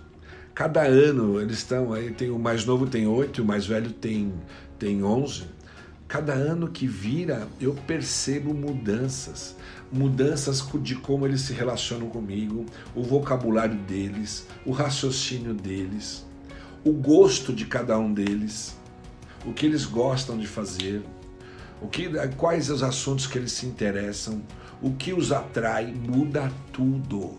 cada 0.53 0.81
ano 0.83 1.39
eles 1.39 1.59
estão 1.59 1.93
aí, 1.93 2.11
tem 2.11 2.29
o 2.29 2.39
mais 2.39 2.65
novo 2.65 2.87
tem 2.87 3.07
oito, 3.07 3.41
o 3.41 3.45
mais 3.45 3.65
velho 3.65 3.91
tem 3.91 4.33
tem 4.77 5.03
onze. 5.03 5.45
Cada 6.07 6.33
ano 6.33 6.67
que 6.67 6.85
vira, 6.85 7.47
eu 7.59 7.73
percebo 7.87 8.53
mudanças 8.53 9.55
mudanças 9.93 10.67
de 10.81 10.95
como 10.95 11.27
eles 11.27 11.41
se 11.41 11.53
relacionam 11.53 12.09
comigo, 12.09 12.65
o 12.95 13.03
vocabulário 13.03 13.75
deles, 13.75 14.47
o 14.65 14.71
raciocínio 14.71 15.53
deles, 15.53 16.25
o 16.85 16.91
gosto 16.91 17.53
de 17.53 17.65
cada 17.65 17.97
um 17.97 18.13
deles, 18.13 18.77
o 19.45 19.53
que 19.53 19.65
eles 19.65 19.85
gostam 19.85 20.37
de 20.37 20.47
fazer, 20.47 21.01
o 21.81 21.87
que, 21.87 22.09
quais 22.37 22.69
os 22.69 22.83
assuntos 22.83 23.27
que 23.27 23.37
eles 23.37 23.51
se 23.51 23.65
interessam, 23.65 24.41
o 24.81 24.91
que 24.93 25.13
os 25.13 25.31
atrai, 25.31 25.87
muda 25.87 26.51
tudo. 26.71 27.37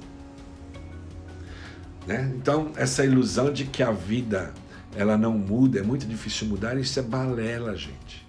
Né? 2.07 2.33
Então, 2.37 2.73
essa 2.77 3.05
ilusão 3.05 3.53
de 3.53 3.65
que 3.65 3.83
a 3.83 3.91
vida 3.91 4.53
ela 4.97 5.19
não 5.19 5.33
muda, 5.33 5.81
é 5.81 5.83
muito 5.83 6.07
difícil 6.07 6.47
mudar, 6.47 6.79
isso 6.79 6.99
é 6.99 7.03
balela, 7.03 7.77
gente. 7.77 8.25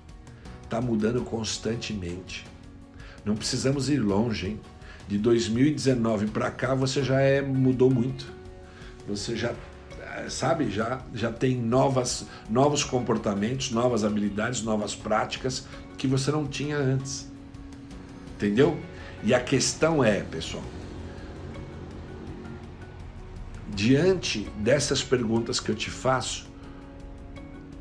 Está 0.64 0.82
mudando 0.82 1.22
constantemente. 1.22 2.46
Não 3.24 3.36
precisamos 3.36 3.90
ir 3.90 4.00
longe, 4.00 4.48
hein? 4.48 4.60
De 5.08 5.18
2019 5.20 6.28
para 6.28 6.50
cá 6.50 6.74
você 6.74 7.04
já 7.04 7.22
é 7.22 7.42
mudou 7.42 7.92
muito. 7.92 8.26
Você 9.08 9.36
já 9.36 9.54
eh, 10.26 10.30
sabe, 10.30 10.70
já 10.70 11.02
já 11.14 11.32
tem 11.32 11.56
novas 11.56 12.26
novos 12.50 12.84
comportamentos, 12.84 13.72
novas 13.72 14.04
habilidades, 14.04 14.62
novas 14.62 14.96
práticas 14.96 15.66
que 15.98 16.08
você 16.08 16.32
não 16.32 16.46
tinha 16.46 16.78
antes. 16.78 17.32
Entendeu? 18.36 18.78
E 19.24 19.34
a 19.34 19.40
questão 19.40 20.04
é, 20.04 20.22
pessoal, 20.22 20.64
diante 23.74 24.42
dessas 24.58 25.02
perguntas 25.02 25.60
que 25.60 25.72
eu 25.72 25.76
te 25.76 25.90
faço, 25.90 26.48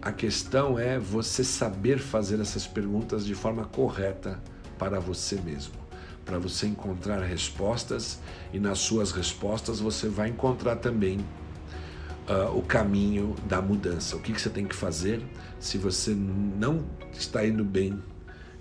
a 0.01 0.13
questão 0.13 0.79
é 0.79 0.99
você 0.99 1.43
saber 1.43 1.99
fazer 1.99 2.41
essas 2.41 2.67
perguntas 2.67 3.25
de 3.25 3.35
forma 3.35 3.65
correta 3.65 4.41
para 4.79 5.01
você 5.01 5.37
mesmo, 5.37 5.73
para 6.25 6.39
você 6.39 6.67
encontrar 6.67 7.21
respostas 7.21 8.21
e 8.53 8.59
nas 8.59 8.79
suas 8.79 9.13
respostas 9.13 9.81
você 9.81 10.09
vai 10.09 10.29
encontrar 10.29 10.77
também 10.77 11.25
uh, 12.29 12.57
o 12.57 12.63
caminho 12.63 13.35
da 13.47 13.61
mudança. 13.61 14.17
O 14.17 14.21
que, 14.21 14.33
que 14.33 14.41
você 14.41 14.51
tem 14.51 14.67
que 14.67 14.75
fazer 14.75 15.23
se 15.59 15.79
você 15.79 16.15
não 16.15 16.85
está 17.13 17.47
indo 17.47 17.65
bem 17.65 18.03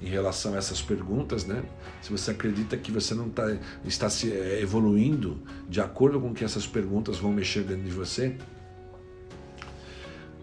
em 0.01 0.07
relação 0.07 0.53
a 0.53 0.57
essas 0.57 0.82
perguntas, 0.82 1.45
né? 1.45 1.64
Se 2.01 2.11
você 2.11 2.32
acredita 2.32 2.76
que 2.76 2.91
você 2.91 3.16
não 3.16 3.30
tá, 3.30 3.55
está 3.86 4.09
se 4.09 4.32
eh, 4.32 4.59
evoluindo 4.61 5.41
de 5.70 5.80
acordo 5.80 6.20
com 6.20 6.34
que 6.34 6.43
essas 6.43 6.68
perguntas 6.68 7.18
vão 7.18 7.32
mexer 7.32 7.64
dentro 7.64 7.84
de 7.84 7.91
você, 7.91 8.36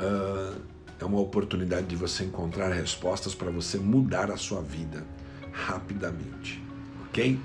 uh, 0.01 0.59
é 0.99 1.05
uma 1.05 1.21
oportunidade 1.21 1.87
de 1.87 1.97
você 1.97 2.25
encontrar 2.25 2.73
respostas 2.73 3.35
para 3.35 3.51
você 3.51 3.77
mudar 3.77 4.31
a 4.31 4.37
sua 4.39 4.62
vida 4.62 5.05
rapidamente. 5.53 6.62
Ok? 7.09 7.39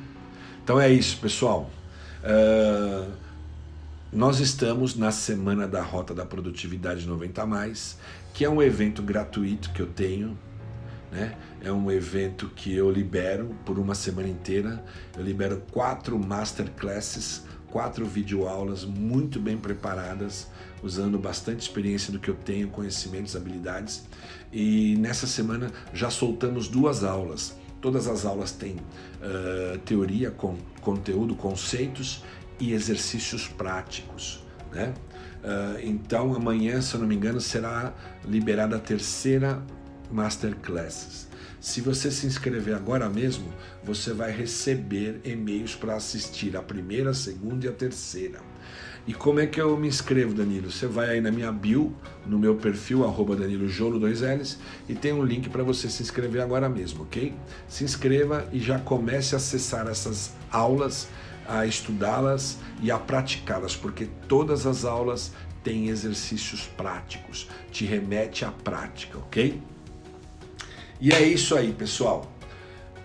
Então 0.64 0.80
é 0.80 0.90
isso, 0.90 1.18
pessoal. 1.20 1.70
Uh, 2.24 3.12
nós 4.12 4.40
estamos 4.40 4.96
na 4.96 5.12
semana 5.12 5.68
da 5.68 5.82
Rota 5.82 6.14
da 6.14 6.26
Produtividade 6.26 7.06
90 7.06 7.46
mais, 7.46 7.98
que 8.34 8.46
é 8.46 8.50
um 8.50 8.62
evento 8.62 9.02
gratuito 9.02 9.72
que 9.72 9.82
eu 9.82 9.88
tenho. 9.88 10.38
Né? 11.12 11.36
É 11.62 11.72
um 11.72 11.92
evento 11.92 12.50
que 12.56 12.74
eu 12.74 12.90
libero 12.90 13.56
por 13.66 13.78
uma 13.78 13.96
semana 13.96 14.30
inteira. 14.30 14.84
Eu 15.18 15.24
libero 15.24 15.62
quatro 15.72 16.18
masterclasses, 16.18 17.44
quatro 17.68 18.06
videoaulas 18.06 18.86
muito 18.86 19.40
bem 19.40 19.58
preparadas, 19.58 20.48
usando 20.82 21.20
bastante 21.20 21.62
experiência 21.62 22.14
do 22.14 22.20
que 22.20 22.30
eu 22.30 22.36
tenho, 22.36 22.70
conhecimentos, 22.70 23.36
habilidades. 23.36 24.06
E 24.52 24.96
nessa 24.98 25.28
semana 25.28 25.72
já 25.94 26.10
soltamos 26.10 26.68
duas 26.68 27.04
aulas 27.04 27.56
Todas 27.86 28.08
as 28.08 28.26
aulas 28.26 28.52
têm 28.52 28.78
uh, 28.78 29.78
teoria, 29.86 30.32
com, 30.32 30.58
conteúdo, 30.82 31.36
conceitos 31.36 32.24
e 32.60 32.74
exercícios 32.74 33.48
práticos. 33.48 34.44
Né? 34.72 34.94
Uh, 35.44 35.80
então, 35.84 36.34
amanhã, 36.36 36.82
se 36.82 36.96
eu 36.96 37.00
não 37.00 37.08
me 37.08 37.16
engano, 37.16 37.40
será 37.40 37.94
liberada 38.26 38.76
a 38.76 38.80
terceira 38.80 39.64
Masterclasses. 40.12 41.28
Se 41.60 41.82
você 41.82 42.12
se 42.12 42.28
inscrever 42.28 42.76
agora 42.76 43.10
mesmo, 43.10 43.52
você 43.84 44.14
vai 44.14 44.32
receber 44.32 45.20
e-mails 45.24 45.76
para 45.76 45.96
assistir 45.96 46.56
a 46.56 46.62
primeira, 46.62 47.10
a 47.10 47.14
segunda 47.14 47.66
e 47.66 47.70
a 47.70 47.72
terceira. 47.72 48.40
E 49.08 49.14
como 49.14 49.40
é 49.40 49.46
que 49.46 49.62
eu 49.62 49.78
me 49.78 49.88
inscrevo, 49.88 50.34
Danilo? 50.34 50.72
Você 50.72 50.88
vai 50.88 51.10
aí 51.10 51.22
na 51.22 51.32
minha 51.32 51.52
bio, 51.52 51.96
no 52.26 52.40
meu 52.40 52.56
perfil, 52.56 53.04
arroba 53.04 53.36
Danilo 53.36 53.68
Jolo 53.68 54.00
2Ls, 54.00 54.58
e 54.90 54.96
tem 54.96 55.14
um 55.14 55.24
link 55.24 55.48
para 55.50 55.64
você 55.64 55.90
se 55.90 56.02
inscrever 56.02 56.42
agora 56.42 56.68
mesmo, 56.68 57.04
ok? 57.04 57.34
Se 57.68 57.84
inscreva 57.84 58.48
e 58.52 58.60
já 58.60 58.80
comece 58.80 59.36
a 59.36 59.38
acessar 59.38 59.88
essas 59.88 60.34
aulas, 60.52 61.08
a 61.48 61.66
estudá-las 61.66 62.58
e 62.82 62.92
a 62.92 62.98
praticá-las, 62.98 63.76
porque 63.76 64.08
todas 64.28 64.66
as 64.66 64.86
aulas 64.86 65.32
têm 65.64 65.88
exercícios 65.88 66.70
práticos, 66.78 67.48
te 67.72 67.86
remete 67.86 68.46
à 68.46 68.52
prática, 68.52 69.18
ok? 69.18 69.62
E 71.02 71.12
é 71.12 71.24
isso 71.24 71.56
aí, 71.56 71.74
pessoal. 71.74 72.32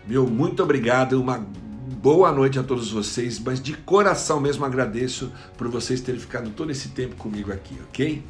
Meu 0.06 0.26
muito 0.26 0.62
obrigado, 0.62 1.20
uma 1.20 1.38
boa 1.38 2.32
noite 2.32 2.58
a 2.58 2.62
todos 2.62 2.90
vocês, 2.90 3.38
mas 3.38 3.60
de 3.60 3.74
coração 3.74 4.40
mesmo 4.40 4.64
agradeço 4.64 5.32
por 5.56 5.68
vocês 5.68 6.00
terem 6.00 6.20
ficado 6.20 6.50
todo 6.50 6.70
esse 6.70 6.88
tempo 6.90 7.16
comigo 7.16 7.52
aqui, 7.52 7.76
ok? 7.88 8.22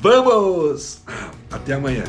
Vamos! 0.00 1.02
Até 1.50 1.74
amanhã! 1.74 2.04